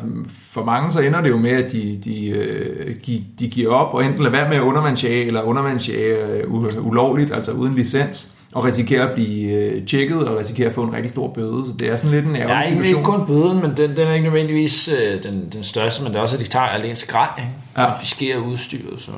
[0.52, 3.94] for mange så ender det jo med, at de, de, øh, de, de giver op
[3.94, 6.54] og enten lader være med at undervandsjage, eller undervandsjage øh,
[6.86, 10.94] ulovligt, altså uden licens, og risikerer at blive øh, tjekket og risikerer at få en
[10.94, 11.64] rigtig stor bøde.
[11.68, 13.00] Så det er sådan lidt en ærgerlig Ja, situation.
[13.00, 16.18] ikke kun bøden, men den, den er ikke nødvendigvis øh, den, den største, men det
[16.18, 17.44] er også, at de tager alene grej?
[17.78, 17.90] Ja.
[17.90, 19.12] Konfiskerer udstyret, så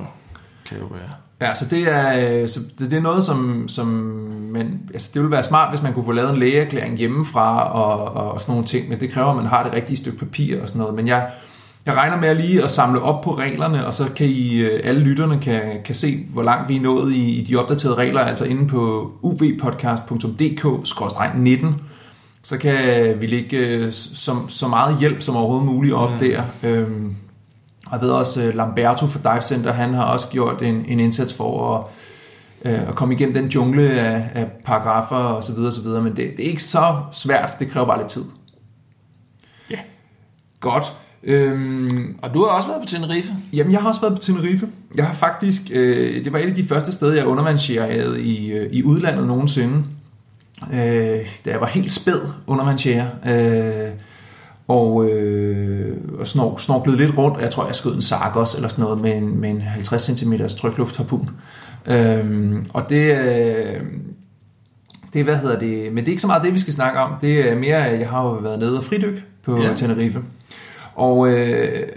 [0.65, 1.09] kan det jo være.
[1.41, 5.31] Ja, så det er, øh, så det, er noget, som, som men, altså det ville
[5.31, 8.89] være smart, hvis man kunne få lavet en lægeerklæring hjemmefra og, og sådan nogle ting,
[8.89, 10.95] men det kræver, at man har det rigtige stykke papir og sådan noget.
[10.95, 11.29] Men jeg,
[11.85, 14.81] jeg regner med at lige at samle op på reglerne, og så kan I, øh,
[14.83, 18.21] alle lytterne kan, kan se, hvor langt vi er nået i, i de opdaterede regler,
[18.21, 21.67] altså inde på uvpodcast.dk-19.
[22.43, 22.77] Så kan
[23.21, 26.19] vi lægge øh, så, så meget hjælp som overhovedet muligt op mm.
[26.19, 26.43] der.
[26.63, 27.11] Øhm, og
[27.91, 31.33] jeg ved også, øh, Lamberto fra Dive Center, han har også gjort en, en indsats
[31.33, 31.85] for at,
[32.71, 36.01] øh, at komme igennem den jungle af, af paragrafer og så videre, og så videre.
[36.01, 38.23] Men det, det er ikke så svært, det kræver bare lidt tid.
[39.69, 39.79] Ja.
[40.59, 40.93] Godt.
[41.23, 43.33] Øhm, Og du har også været på Tenerife.
[43.53, 44.67] Jamen, jeg har også været på Tenerife.
[44.95, 48.69] Jeg har faktisk, øh, det var et af de første steder, jeg undervandsjærede i, øh,
[48.71, 49.83] i udlandet nogensinde.
[50.73, 53.09] Øh, da jeg var helt spæd undervandsjære.
[53.27, 53.91] Øh,
[54.67, 57.41] og, øh, og snor, snorklede lidt rundt.
[57.41, 60.33] Jeg tror, jeg skød en Sargos eller sådan noget med en, med en 50 cm
[60.57, 61.29] trykluftharpun.
[61.85, 63.81] Øh, og det, øh,
[65.13, 67.11] det, hvad hedder det, men det er ikke så meget det, vi skal snakke om.
[67.21, 69.73] Det er mere, at jeg har jo været nede og fridyk på ja.
[69.75, 70.19] Tenerife.
[70.95, 71.87] Og, øh,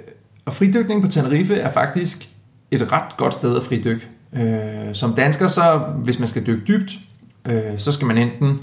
[0.44, 2.28] og fridykning på Tenerife er faktisk
[2.70, 4.08] et ret godt sted at fridykke.
[4.32, 6.98] Øh, som dansker, så hvis man skal dykke dybt,
[7.46, 8.56] øh, så skal man enten øh,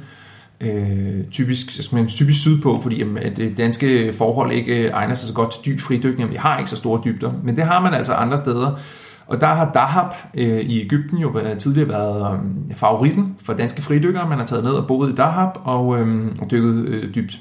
[0.65, 5.13] Øh, typisk, så man typisk sydpå, fordi jamen, at det danske forhold ikke øh, egner
[5.13, 6.31] sig så godt til dyb fridykning.
[6.31, 8.79] Vi har ikke så store dybder, men det har man altså andre steder.
[9.27, 13.81] Og der har Dahab øh, i Ægypten jo været, tidligere været øh, favoritten for danske
[13.81, 14.29] fridykkere.
[14.29, 17.39] Man har taget ned og boet i Dahab og, øh, og dykket øh, dybt.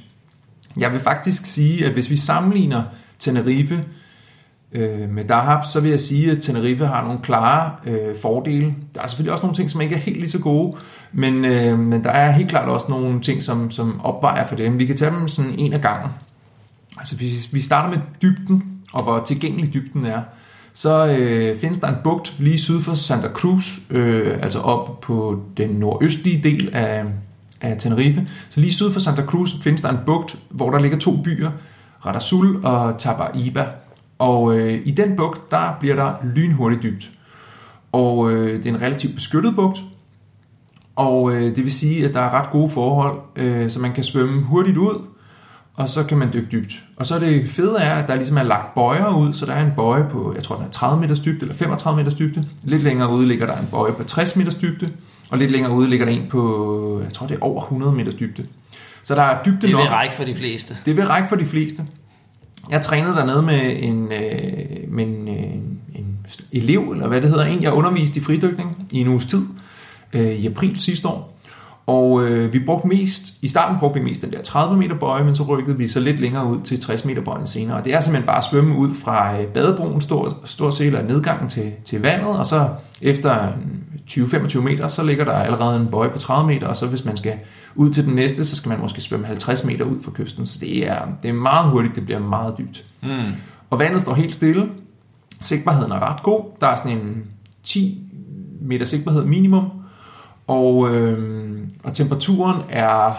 [0.77, 2.83] Jeg vil faktisk sige, at hvis vi sammenligner
[3.19, 3.85] Tenerife
[4.75, 8.75] øh, med Dahab, så vil jeg sige, at Tenerife har nogle klare øh, fordele.
[8.95, 10.77] Der er selvfølgelig også nogle ting, som ikke er helt lige så gode,
[11.13, 14.79] men, øh, men der er helt klart også nogle ting, som, som opvejer for dem.
[14.79, 16.11] Vi kan tage dem sådan en af gangen.
[16.99, 18.63] Altså hvis vi starter med dybden,
[18.93, 20.23] og hvor tilgængelig dybden er,
[20.75, 25.43] så øh, findes der en bugt lige syd for Santa Cruz, øh, altså op på
[25.57, 27.05] den nordøstlige del af,
[27.61, 28.29] af Tenerife.
[28.49, 31.51] Så lige syd for Santa Cruz findes der en bugt, hvor der ligger to byer,
[32.07, 33.67] Radasul og Tabaiba.
[34.25, 37.11] Og øh, i den bugt, der bliver der lynhurtigt dybt.
[37.93, 39.79] Og øh, det er en relativt beskyttet bugt,
[40.97, 44.05] og øh, det vil sige, at der er ret gode forhold, øh, så man kan
[44.05, 45.03] svømme hurtigt ud,
[45.75, 46.73] og så kan man dykke dybt.
[46.97, 49.65] Og så det fede er, at der ligesom er lagt bøjer ud, så der er
[49.67, 52.49] en bøje på, jeg tror den er 30 meters dybde, eller 35 meters dybde.
[52.65, 54.91] Lidt længere ude ligger der en bøje på 60 meters dybde,
[55.31, 58.15] og lidt længere ude ligger der en på, jeg tror det er over 100 meters
[58.15, 58.47] dybde.
[59.03, 59.81] Så der er dybde Det nok.
[59.81, 60.75] vil række for de fleste.
[60.87, 61.83] Det vil række for de fleste.
[62.71, 65.55] Jeg trænede dernede med en, øh, med en, øh,
[65.95, 69.43] en elev, eller hvad det hedder, en jeg underviste i fridykning i en uges tid,
[70.13, 71.35] øh, i april sidste år.
[71.87, 75.25] Og øh, vi brugte mest, i starten brugte vi mest den der 30 meter bøje,
[75.25, 77.77] men så rykkede vi så lidt længere ud til 60 meter bøjen senere.
[77.77, 81.03] Og det er simpelthen bare at svømme ud fra øh, badebroen, stort, stort set, eller
[81.03, 82.69] nedgangen til, til vandet, og så
[83.03, 83.49] efter
[84.11, 87.17] 20-25 meter, så ligger der allerede en bøje på 30 meter, og så hvis man
[87.17, 87.35] skal
[87.75, 90.47] ud til den næste, så skal man måske svømme 50 meter ud fra kysten.
[90.47, 92.85] Så det er, det er meget hurtigt, det bliver meget dybt.
[93.03, 93.33] Mm.
[93.71, 94.69] Og vandet står helt stille.
[95.41, 96.45] Sigtbarheden er ret god.
[96.61, 97.25] Der er sådan en
[97.63, 98.03] 10
[98.61, 99.71] meter sigtbarhed minimum.
[100.47, 103.15] Og, øh, og temperaturen er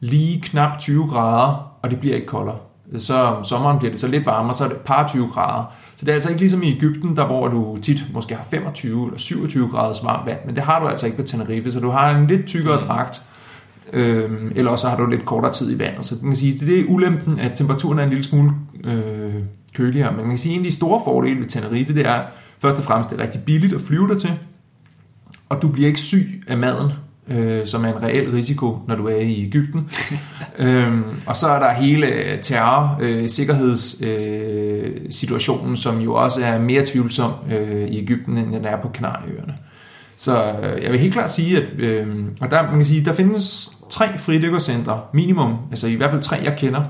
[0.00, 2.56] lige knap 20 grader, og det bliver ikke koldere.
[2.98, 5.64] Så om sommeren bliver det så lidt varmere, så er det et par 20 grader.
[6.00, 9.06] Så det er altså ikke ligesom i Ægypten, der hvor du tit måske har 25
[9.06, 11.90] eller 27 graders varmt vand, men det har du altså ikke på Tenerife, så du
[11.90, 13.22] har en lidt tykkere dragt,
[13.92, 16.04] øh, eller også har du lidt kortere tid i vandet.
[16.04, 18.52] Så man kan sige, det er ulempen, at temperaturen er en lille smule
[18.84, 19.34] øh,
[19.74, 20.12] køligere.
[20.12, 22.22] Men man kan sige, at en af de store fordele ved Tenerife, det er
[22.58, 24.38] først og fremmest, det er rigtig billigt at flyve der til,
[25.48, 26.92] og du bliver ikke syg af maden,
[27.30, 29.90] øh, som er en reel risiko, når du er i Ægypten.
[30.58, 36.58] øhm, og så er der hele terror, øh, sikkerhedssituationen, øh, situationen, som jo også er
[36.58, 39.54] mere tvivlsom øh, i Ægypten, end den er på Kanarieøerne.
[40.16, 43.12] Så øh, jeg vil helt klart sige, at øh, og der, man kan sige, der
[43.12, 46.82] findes tre fridykkercentre, minimum, altså i hvert fald tre, jeg kender,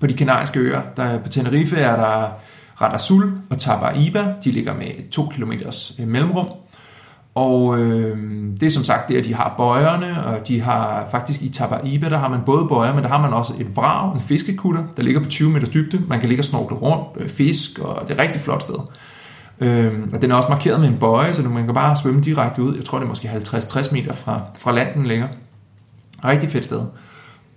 [0.00, 0.82] på de kanariske øer.
[0.96, 2.28] Der, på Tenerife er der
[2.82, 6.46] Radasul og Tabaiba, de ligger med to kilometers øh, mellemrum.
[7.38, 8.18] Og øh,
[8.60, 12.08] det er som sagt det, at de har bøjerne, og de har faktisk i Tabaiba,
[12.08, 15.02] der har man både bøjer, men der har man også et vrag, en fiskekutter, der
[15.02, 16.02] ligger på 20 meters dybde.
[16.08, 18.74] Man kan ligge og snorkle rundt, øh, fisk, og det er et rigtig flot sted.
[19.60, 22.62] Øh, og den er også markeret med en bøje, så man kan bare svømme direkte
[22.62, 22.76] ud.
[22.76, 25.28] Jeg tror, det er måske 50-60 meter fra, fra landen længere.
[25.28, 26.30] ligger.
[26.30, 26.80] Rigtig fedt sted.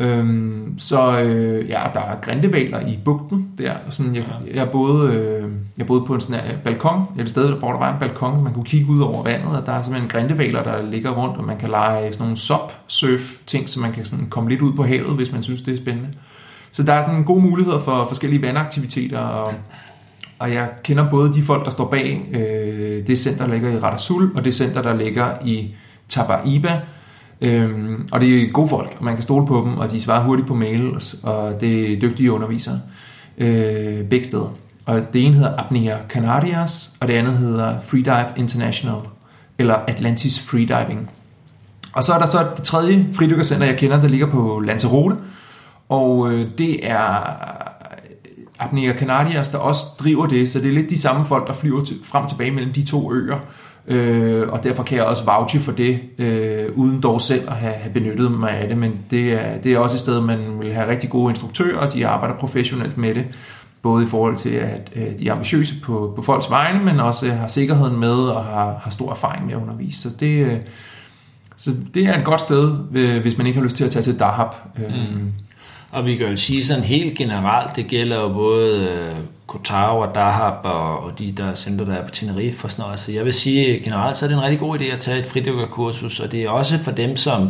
[0.01, 3.73] Øhm, så øh, ja, der er grindevaler i bugten der.
[3.89, 7.71] Sådan, jeg, jeg, boede, øh, jeg boede på en sådan her balkon, et sted, hvor
[7.71, 10.63] der var en balkon, man kunne kigge ud over vandet, og der er simpelthen grindevaler,
[10.63, 14.49] der ligger rundt, og man kan lege sådan nogle sop-surf-ting, så man kan sådan komme
[14.49, 16.09] lidt ud på havet, hvis man synes, det er spændende.
[16.71, 19.53] Så der er sådan en god mulighed for forskellige vandaktiviteter, og,
[20.39, 23.77] og jeg kender både de folk, der står bag øh, det center, der ligger i
[23.77, 25.75] Radasul, og det center, der ligger i
[26.09, 26.81] Tabaiba,
[27.41, 30.23] Øhm, og det er gode folk, og man kan stole på dem, og de svarer
[30.23, 32.81] hurtigt på mail, og det er dygtige undervisere
[33.37, 34.53] øh, begge steder.
[34.85, 39.01] Og det ene hedder Apnea Canarias, og det andet hedder Freedive International,
[39.57, 41.11] eller Atlantis Freediving.
[41.93, 45.15] Og så er der så det tredje fridykkercenter, jeg kender, der ligger på Lanzarote,
[45.89, 47.71] og øh, det er øh,
[48.59, 51.83] Apnea Canarias, der også driver det, så det er lidt de samme folk, der flyver
[51.83, 53.39] til, frem og tilbage mellem de to øer.
[53.87, 57.73] Øh, og derfor kan jeg også vouche for det, øh, uden dog selv at have,
[57.73, 58.77] have benyttet mig af det.
[58.77, 61.93] Men det er, det er også et sted, man vil have rigtig gode instruktører, og
[61.93, 63.25] de arbejder professionelt med det.
[63.81, 67.31] Både i forhold til, at øh, de er ambitiøse på, på folks vegne, men også
[67.31, 70.01] har sikkerheden med og har, har stor erfaring med at undervise.
[70.01, 70.57] Så det, øh,
[71.57, 74.03] så det er et godt sted, øh, hvis man ikke har lyst til at tage
[74.03, 74.47] til Dahab.
[74.77, 75.31] Øh, Mm.
[75.91, 79.15] Og vi kan jo sige sådan helt generelt, det gælder jo både øh,
[79.47, 82.99] Kotaro og Dahab og, og de der center, der er på Tenerife og sådan noget.
[82.99, 85.25] Så jeg vil sige generelt, så er det en rigtig god idé at tage et
[85.25, 87.49] fridykkerkursus, og det er også for dem, som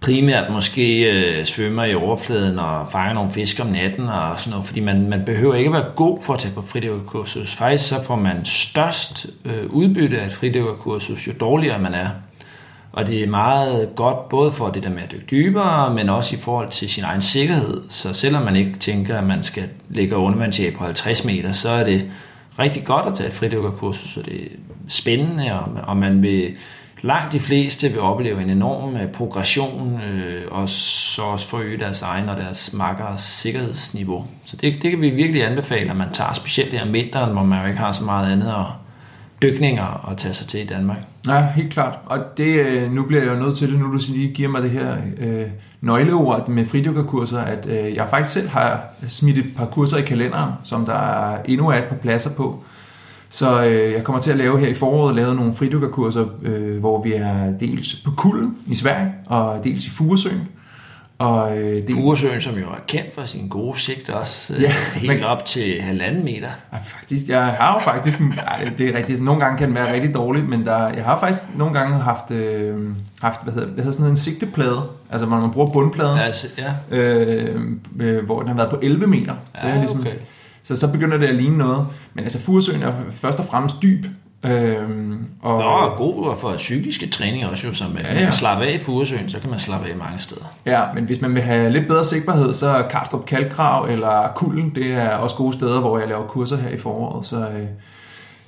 [0.00, 4.66] primært måske øh, svømmer i overfladen og fanger nogle fisk om natten og sådan noget,
[4.66, 7.54] fordi man, man behøver ikke være god for at tage på fridykkerkursus.
[7.54, 12.08] Faktisk så får man størst øh, udbytte af et fridykkerkursus, jo dårligere man er.
[12.92, 16.36] Og det er meget godt både for det der med at dykke dybere, men også
[16.36, 17.82] i forhold til sin egen sikkerhed.
[17.88, 21.84] Så selvom man ikke tænker, at man skal ligge undervandsjæg på 50 meter, så er
[21.84, 22.10] det
[22.58, 24.48] rigtig godt at tage et fridykkerkursus, så det er
[24.88, 26.56] spændende, og, og man vil
[27.02, 32.02] langt de fleste vil opleve en enorm øh, progression, øh, og så også forøge deres
[32.02, 34.26] egen og deres makkers sikkerhedsniveau.
[34.44, 37.42] Så det, det kan vi virkelig anbefale, at man tager specielt her om vinteren, hvor
[37.42, 38.66] man jo ikke har så meget andet at
[39.42, 40.96] dykninger at tage sig til i Danmark.
[41.26, 41.98] Ja, helt klart.
[42.06, 44.62] Og det, øh, nu bliver jeg jo nødt til det, nu du lige giver mig
[44.62, 45.46] det her øh,
[45.80, 50.52] nøgleord med fridykkerkurser, at øh, jeg faktisk selv har smidt et par kurser i kalenderen,
[50.64, 52.64] som der er endnu er et par pladser på.
[53.28, 57.02] Så øh, jeg kommer til at lave her i foråret lave nogle fridykkerkurser, øh, hvor
[57.02, 60.48] vi er dels på Kulden i Sverige, og dels i Furesøen.
[61.20, 61.94] Og, øh, det...
[61.94, 65.24] Furesøen, som jo er kendt for sin gode sigt også, øh, ja, helt men...
[65.24, 66.48] op til halvanden meter.
[66.72, 68.18] Ja, faktisk, jeg har jo faktisk,
[68.78, 71.44] det er rigtigt, nogle gange kan den være rigtig dårlig, men der, jeg har faktisk
[71.56, 72.76] nogle gange haft, øh,
[73.22, 76.48] haft hvad hedder, hvad hedder sådan noget, en sigteplade, altså hvor man bruger bundpladen, altså,
[76.58, 76.96] ja.
[76.96, 77.60] øh,
[78.00, 79.34] øh, hvor den har været på 11 meter.
[79.62, 80.14] Ja, det er ligesom, okay.
[80.62, 81.86] Så så begynder det at ligne noget.
[82.14, 84.06] Men altså Furesøen er først og fremmest dyb,
[84.44, 88.20] Øhm, og, Nå, god for psykiske træning også jo, så man ja, ja.
[88.20, 90.44] kan slappe af i Furesøen, så kan man slappe af mange steder.
[90.66, 94.72] Ja, men hvis man vil have lidt bedre sigtbarhed, så er Karstrup Kalkgrav eller Kulden,
[94.74, 97.66] det er også gode steder, hvor jeg laver kurser her i foråret, så, øh,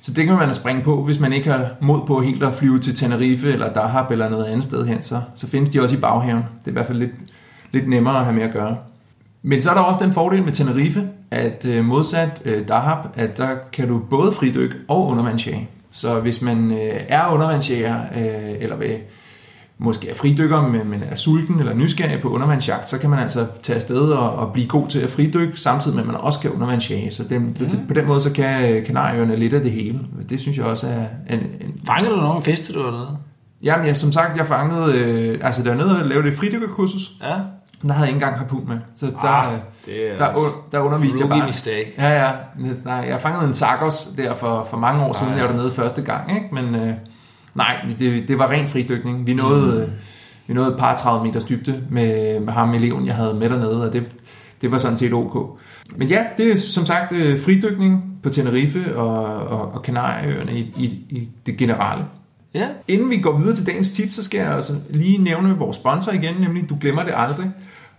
[0.01, 2.79] så det kan man springe på, hvis man ikke har mod på helt at flyve
[2.79, 5.99] til Tenerife eller Dahab eller noget andet sted hen, så, så findes de også i
[5.99, 6.43] baghaven.
[6.59, 7.11] Det er i hvert fald lidt,
[7.71, 8.77] lidt nemmere at have med at gøre.
[9.41, 13.37] Men så er der også den fordel med Tenerife, at øh, modsat øh, Dahab, at
[13.37, 15.69] der kan du både fridykke og undervandsjage.
[15.93, 18.97] Så hvis man øh, er undervandsjæger, øh, eller vil,
[19.77, 23.47] måske er fridykker, men, men er sulten eller nysgerrig på undervandsjagt, så kan man altså
[23.63, 26.51] tage afsted og, og blive god til at fridykke, samtidig med at man også kan
[26.51, 27.11] undervandsjage.
[27.11, 27.53] Så det, mm.
[27.53, 29.99] det, på den måde så kan kanarieøerne lidt af det hele.
[30.29, 31.39] Det synes jeg også er en...
[31.39, 33.17] en Fangede du nogen fisk, du dernede?
[33.63, 34.93] Jamen, ja, som sagt, jeg fangede...
[34.93, 37.11] Øh, altså, dernede og lavede det fridykkerkursus.
[37.21, 37.35] Ja.
[37.87, 38.77] Der havde jeg ikke engang harpun med.
[38.95, 41.45] Så der, ah, det er der, der underviste jeg bare.
[41.45, 41.93] mistake.
[41.97, 42.31] Ja, ja.
[42.85, 45.37] Nej, jeg fangede en Sargos der for, for mange år ah, siden, ja.
[45.39, 46.35] jeg var dernede første gang.
[46.35, 46.55] Ikke?
[46.55, 46.93] Men øh,
[47.53, 49.27] nej, det, det var ren fridykning.
[49.27, 49.93] Vi nåede, mm.
[50.47, 53.87] vi nåede et par 30 meters dybde med, med ham eleven, jeg havde med dernede,
[53.87, 54.03] og det,
[54.61, 55.59] det var sådan set ok.
[55.95, 60.73] Men ja, det er som sagt øh, fridykning på Tenerife og, og, og Kanarieøerne i,
[60.77, 62.03] i, i det generelle.
[62.53, 62.67] Ja.
[62.87, 66.11] Inden vi går videre til dagens tip, så skal jeg altså lige nævne vores sponsor
[66.11, 67.51] igen, nemlig Du Glemmer Det Aldrig.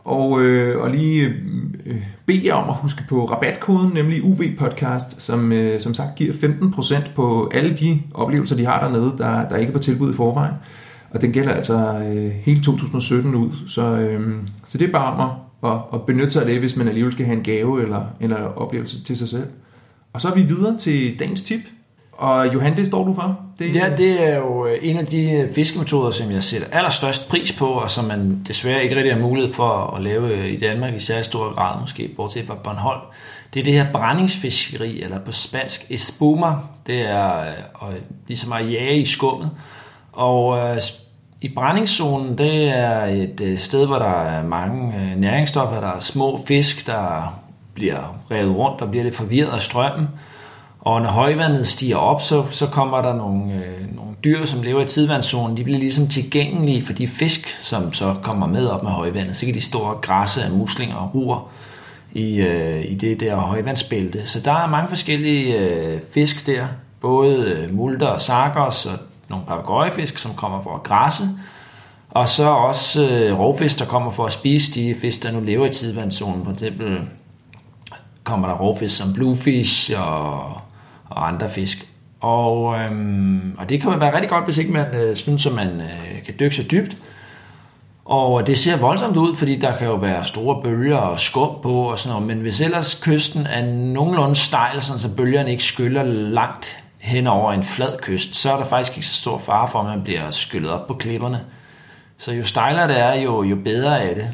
[0.04, 1.22] Og, øh, og lige
[1.86, 6.14] øh, bede jer om at huske på rabatkoden, nemlig UV Podcast, som øh, som sagt
[6.16, 10.12] giver 15% på alle de oplevelser, de har dernede, der, der ikke er på tilbud
[10.12, 10.54] i forvejen.
[11.10, 13.50] Og den gælder altså øh, hele 2017 ud.
[13.66, 14.34] Så, øh,
[14.66, 17.12] så det er bare om at, at, at benytte sig af det, hvis man alligevel
[17.12, 19.46] skal have en gave eller, eller oplevelse til sig selv.
[20.12, 21.60] Og så er vi videre til dagens tip.
[22.18, 23.38] Og Johan, det står du for?
[23.58, 23.74] Det...
[23.74, 27.52] Ja, det er jo øh, en af de øh, fiskemetoder, som jeg sætter allerstørst pris
[27.52, 30.94] på, og som man desværre ikke rigtig har mulighed for at lave øh, i Danmark
[30.94, 33.00] i særlig stor grad, måske bortset fra Bornholm.
[33.54, 36.46] Det er det her brændingsfiskeri, eller på spansk espuma.
[36.86, 37.92] Det er og
[38.26, 39.50] ligesom at jage i skummet.
[40.12, 40.76] Og øh,
[41.40, 43.04] i brændingszonen, det er
[43.40, 45.80] et sted, hvor der er mange næringsstoffer.
[45.80, 47.34] Der er små fisk, der
[47.74, 50.08] bliver revet rundt og bliver lidt forvirret af strømmen.
[50.84, 54.82] Og når højvandet stiger op, så, så kommer der nogle, øh, nogle dyr, som lever
[54.82, 55.56] i tidvandszonen.
[55.56, 59.36] De bliver ligesom tilgængelige for de fisk, som så kommer med op med højvandet.
[59.36, 61.50] Så kan de store græsse af muslinger og ruer
[62.12, 64.26] i, øh, i det der højvandsbælte.
[64.26, 66.66] Så der er mange forskellige øh, fisk der.
[67.00, 71.24] Både øh, multer og sargos og nogle papagøjefisk, som kommer for at græsse.
[72.10, 75.66] Og så også øh, rovfisk, der kommer for at spise de fisk, der nu lever
[75.66, 76.44] i tidvandszonen.
[76.44, 76.98] For eksempel
[78.24, 80.60] kommer der rovfisk som bluefish og
[81.14, 81.88] og andre fisk.
[82.20, 85.68] Og, øhm, og det kan være rigtig godt, hvis ikke man øh, synes, at man
[85.68, 86.96] øh, kan dykke så dybt.
[88.04, 91.72] Og det ser voldsomt ud, fordi der kan jo være store bølger og skum på
[91.72, 92.26] og sådan noget.
[92.26, 97.62] Men hvis ellers kysten er nogenlunde stejl, så bølgerne ikke skyller langt hen over en
[97.62, 100.70] flad kyst, så er der faktisk ikke så stor fare for, at man bliver skyllet
[100.70, 101.40] op på klipperne.
[102.18, 104.30] Så jo stejlere det er, jo, jo bedre er det.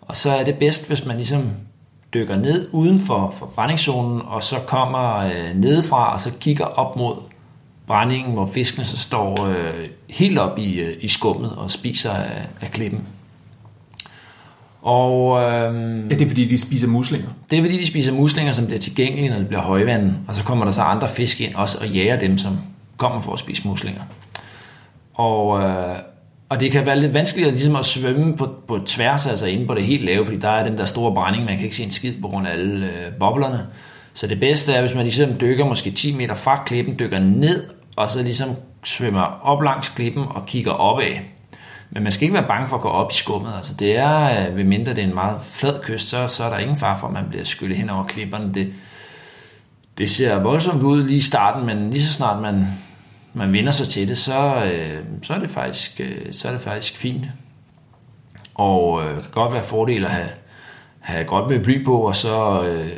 [0.00, 1.50] Og så er det bedst, hvis man ligesom
[2.14, 7.16] dykker ned uden for, brændingszonen, og så kommer øh, nedefra, og så kigger op mod
[7.86, 12.42] brændingen, hvor fiskene så står øh, helt op i, øh, i skummet og spiser af,
[12.60, 13.06] af klippen.
[14.82, 17.28] Og, øhm, Ja, det er fordi, de spiser muslinger.
[17.50, 20.42] det er fordi, de spiser muslinger, som bliver tilgængelige, når det bliver højvand, og så
[20.44, 22.58] kommer der så andre fisk ind også og jager dem, som
[22.96, 24.02] kommer for at spise muslinger.
[25.14, 25.96] Og, øh,
[26.48, 29.74] og det kan være lidt vanskeligt ligesom at svømme på, på tværs, altså inde på
[29.74, 31.90] det helt lave, fordi der er den der store brænding, man kan ikke se en
[31.90, 33.66] skid på grund af alle øh, boblerne.
[34.14, 37.64] Så det bedste er, hvis man ligesom dykker måske 10 meter fra klippen, dykker ned,
[37.96, 38.48] og så ligesom
[38.84, 41.12] svømmer op langs klippen og kigger opad.
[41.90, 43.52] Men man skal ikke være bange for at gå op i skummet.
[43.56, 46.50] Altså det er, øh, ved mindre det er en meget flad kyst, så, så er
[46.50, 48.54] der ingen far for, at man bliver skyllet hen over klipperne.
[48.54, 48.72] Det,
[49.98, 52.66] det ser voldsomt ud lige i starten, men lige så snart man,
[53.36, 56.60] man vinder sig til det, så, øh, så, er, det faktisk, øh, så er det
[56.60, 57.24] faktisk fint.
[58.54, 60.28] Og øh, kan godt være fordel at have,
[61.00, 62.90] have godt med bly på, og så, øh,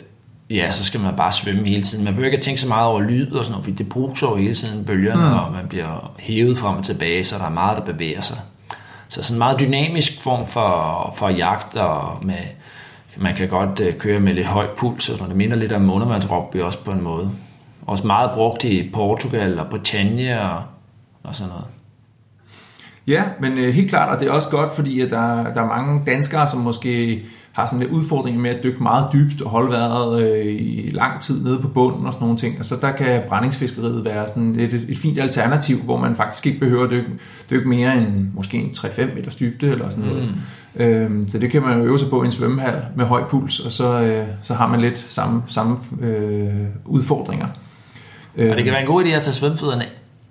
[0.51, 2.05] ja, så skal man bare svømme hele tiden.
[2.05, 4.31] Man behøver ikke at tænke så meget over lyd og sådan noget, fordi det bruser
[4.31, 5.39] jo hele tiden bølgerne, mm.
[5.39, 8.39] og man bliver hævet frem og tilbage, så der er meget, der bevæger sig.
[9.09, 12.37] Så sådan en meget dynamisk form for, for jagt, og med,
[13.17, 15.91] man kan godt øh, køre med lidt høj puls, og sådan det minder lidt om
[15.91, 17.31] undervandsrugby også på en måde.
[17.89, 20.63] Også meget brugt i Portugal og Bretagne og,
[21.23, 21.65] og sådan noget.
[23.07, 25.67] Ja, men øh, helt klart, og det er også godt, fordi at der, der er
[25.67, 27.23] mange danskere, som måske
[27.53, 31.21] har sådan lidt udfordringer med at dykke meget dybt og holde vejret øh, i lang
[31.21, 32.59] tid nede på bunden og sådan nogle ting.
[32.59, 36.59] Og så der kan brændingsfiskeriet være sådan et, et fint alternativ, hvor man faktisk ikke
[36.59, 37.11] behøver at dykke,
[37.51, 40.35] dykke mere end måske en 3-5 meters dybde eller sådan noget.
[40.75, 40.83] Mm.
[40.83, 43.61] Øhm, så det kan man jo øve sig på i en svømmehal med høj puls,
[43.61, 47.47] og så, øh, så har man lidt samme, samme øh, udfordringer.
[48.39, 49.85] Og det kan være en god idé at tage svømmefødderne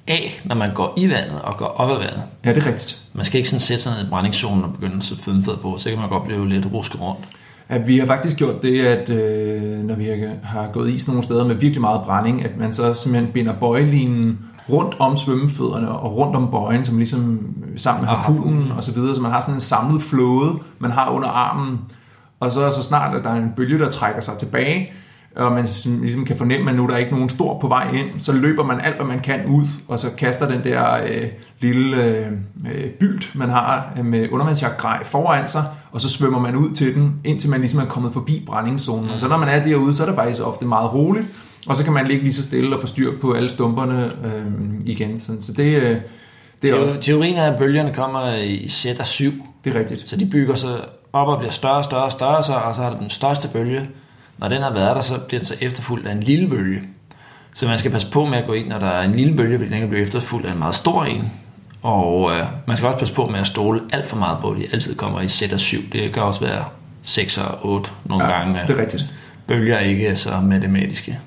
[0.08, 2.22] af, når man går i vandet og går op ad vandet.
[2.46, 3.02] Ja, det er rigtigt.
[3.14, 5.76] Man skal ikke sådan sætte sig ned i brændingszonen og begynde at sætte svømmefødder på,
[5.78, 7.20] så kan man godt blive lidt rusket rundt.
[7.70, 10.06] Ja, vi har faktisk gjort det, at øh, når vi
[10.44, 13.54] har- gået i sådan nogle steder med virkelig meget brænding, at man så simpelthen binder
[13.54, 14.40] bøjelinen
[14.70, 19.16] rundt om svømmefødderne og rundt om bøjen, som ligesom sammen med harpunen og så videre,
[19.16, 21.80] så man har sådan en samlet flåde, man har under armen,
[22.40, 24.92] og så så snart, at der er en bølge, der trækker sig tilbage,
[25.38, 28.08] og man ligesom kan fornemme, at nu er der ikke nogen stor på vej ind,
[28.20, 31.28] så løber man alt, hvad man kan ud, og så kaster den der øh,
[31.60, 32.26] lille øh,
[32.74, 36.96] øh, bylt, man har øh, med undervandsjagtgrej foran sig, og så svømmer man ud til
[36.96, 39.10] den, indtil man ligesom er kommet forbi brændingszonen.
[39.10, 41.26] Og så når man er derude, så er det faktisk ofte meget roligt,
[41.68, 44.44] og så kan man ligge lige så stille og få styr på alle stumperne øh,
[44.86, 45.20] igen.
[45.20, 45.42] Sådan.
[45.42, 45.98] Så det, øh,
[46.62, 49.32] det er Teo- også Teorien er, at bølgerne kommer i sæt af syv,
[49.64, 50.10] det er rigtigt.
[50.10, 50.80] så de bygger sig
[51.14, 53.90] op og bliver større og større og større, og så er der den største bølge.
[54.38, 56.82] Når den har været der, så bliver den så efterfulgt af en lille bølge.
[57.54, 59.58] Så man skal passe på med at gå ind, når der er en lille bølge,
[59.58, 61.32] fordi den kan blive efterfulgt af en meget stor en.
[61.82, 64.58] Og øh, man skal også passe på med at stole alt for meget på, at
[64.58, 65.80] de altid kommer i sæt af syv.
[65.92, 66.66] Det kan også være
[67.02, 68.62] 6 og 8 nogle Ja, gange.
[68.68, 69.06] det er rigtigt.
[69.48, 71.20] Bølger ikke er så matematiske.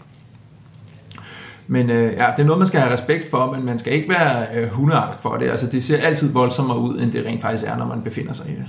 [1.67, 4.09] Men øh, ja, det er noget, man skal have respekt for, men man skal ikke
[4.09, 5.51] være øh, hundeangst for det.
[5.51, 8.47] Altså, det ser altid voldsommere ud, end det rent faktisk er, når man befinder sig
[8.47, 8.67] i det.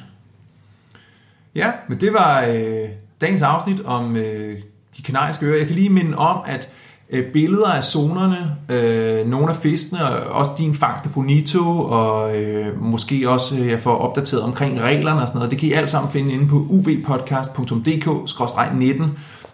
[1.56, 2.90] Ja, men det var øh,
[3.22, 4.58] dagens afsnit om øh,
[4.98, 5.58] de kanariske øer.
[5.58, 6.70] Jeg kan lige minde om, at
[7.10, 12.38] øh, billeder af zonerne, øh, nogle af fiskene, og også din fangst af bonito, og
[12.38, 15.74] øh, måske også øh, jeg får opdateret omkring reglerne og sådan noget, det kan I
[15.74, 19.04] alt sammen finde inde på uvpodcast.dk-19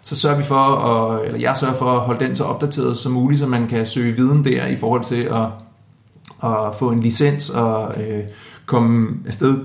[0.02, 3.12] så sørger vi for, at, eller jeg sørger for at holde den så opdateret som
[3.12, 5.46] muligt, så man kan søge viden der i forhold til at,
[6.50, 8.24] at få en licens og øh,
[8.66, 9.58] komme afsted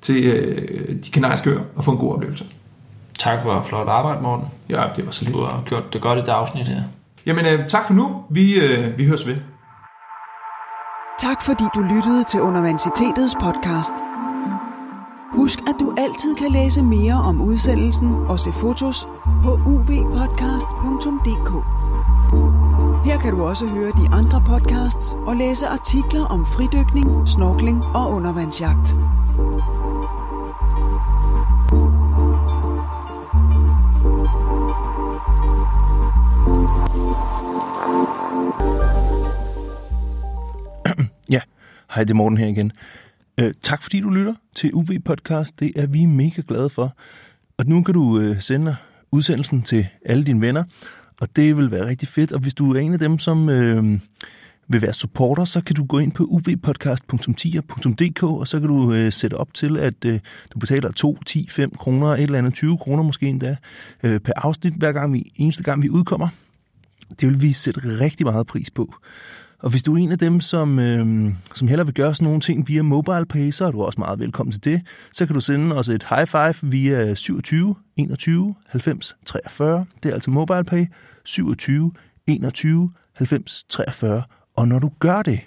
[0.00, 2.44] til øh, de kanariske øer og få en god oplevelse.
[3.18, 4.48] Tak for flot arbejde, Morten.
[4.68, 5.34] Ja, det var så lidt.
[5.34, 6.82] Du har gjort det godt i det afsnit her.
[7.26, 8.24] Jamen, øh, tak for nu.
[8.30, 9.36] Vi, øh, vi høres ved.
[11.18, 13.92] Tak fordi du lyttede til Universitetets podcast.
[15.32, 19.08] Husk, at du altid kan læse mere om udsendelsen og se fotos
[19.44, 21.50] på ubpodcast.dk.
[23.04, 28.10] Her kan du også høre de andre podcasts og læse artikler om fridykning, snorkling og
[28.10, 28.96] undervandsjagt.
[41.94, 42.72] Hej, det er Morten her igen.
[43.40, 45.60] Øh, tak fordi du lytter til UV Podcast.
[45.60, 46.96] Det er vi mega glade for.
[47.58, 48.76] Og nu kan du øh, sende
[49.10, 50.64] udsendelsen til alle dine venner,
[51.20, 52.32] og det vil være rigtig fedt.
[52.32, 53.98] Og hvis du er en af dem, som øh,
[54.68, 59.12] vil være supporter, så kan du gå ind på uvpodcast.10.dk, og så kan du øh,
[59.12, 60.20] sætte op til, at øh,
[60.54, 63.56] du betaler 2, 10, 5 kroner, et eller andet 20 kroner måske endda,
[64.02, 66.28] øh, per afsnit, hver gang vi, eneste gang vi udkommer.
[67.20, 68.94] Det vil vi sætte rigtig meget pris på.
[69.58, 72.40] Og hvis du er en af dem, som, øh, som heller vil gøre sådan nogle
[72.40, 74.82] ting via MobilePay, så er du også meget velkommen til det.
[75.12, 79.86] Så kan du sende os et high five via 27 21 90 43.
[80.02, 80.86] Det er altså MobilePay
[81.24, 81.92] 27
[82.26, 84.22] 21 90 43.
[84.56, 85.40] Og når du gør det,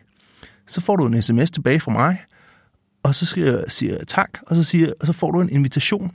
[0.68, 2.18] så får du en sms tilbage fra mig,
[3.04, 5.50] og så siger jeg, siger jeg tak, og så, siger, og så får du en
[5.50, 6.12] invitation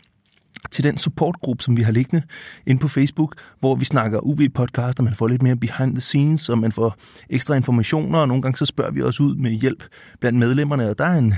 [0.70, 2.22] til den supportgruppe, som vi har liggende
[2.66, 6.48] inde på Facebook, hvor vi snakker UB-podcast, og man får lidt mere behind the scenes,
[6.48, 6.96] og man får
[7.30, 9.84] ekstra informationer, og nogle gange så spørger vi også ud med hjælp
[10.20, 11.34] blandt medlemmerne, og der er en,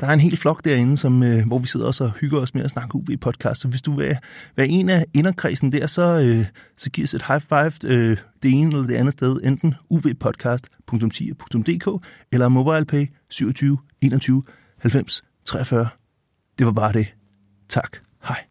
[0.00, 2.54] der er en hel flok derinde, som, øh, hvor vi sidder også og hygger os
[2.54, 3.54] med at snakke UB-podcast.
[3.54, 4.16] Så hvis du vil
[4.56, 8.50] være en af inderkredsen der, så, øh, så giv os et high five øh, det
[8.50, 14.42] ene eller det andet sted, enten uvpodcast.10.dk eller MobilePay 27 21
[14.78, 15.88] 90 43.
[16.58, 17.14] Det var bare det.
[17.68, 18.00] Tak.
[18.20, 18.42] Hej.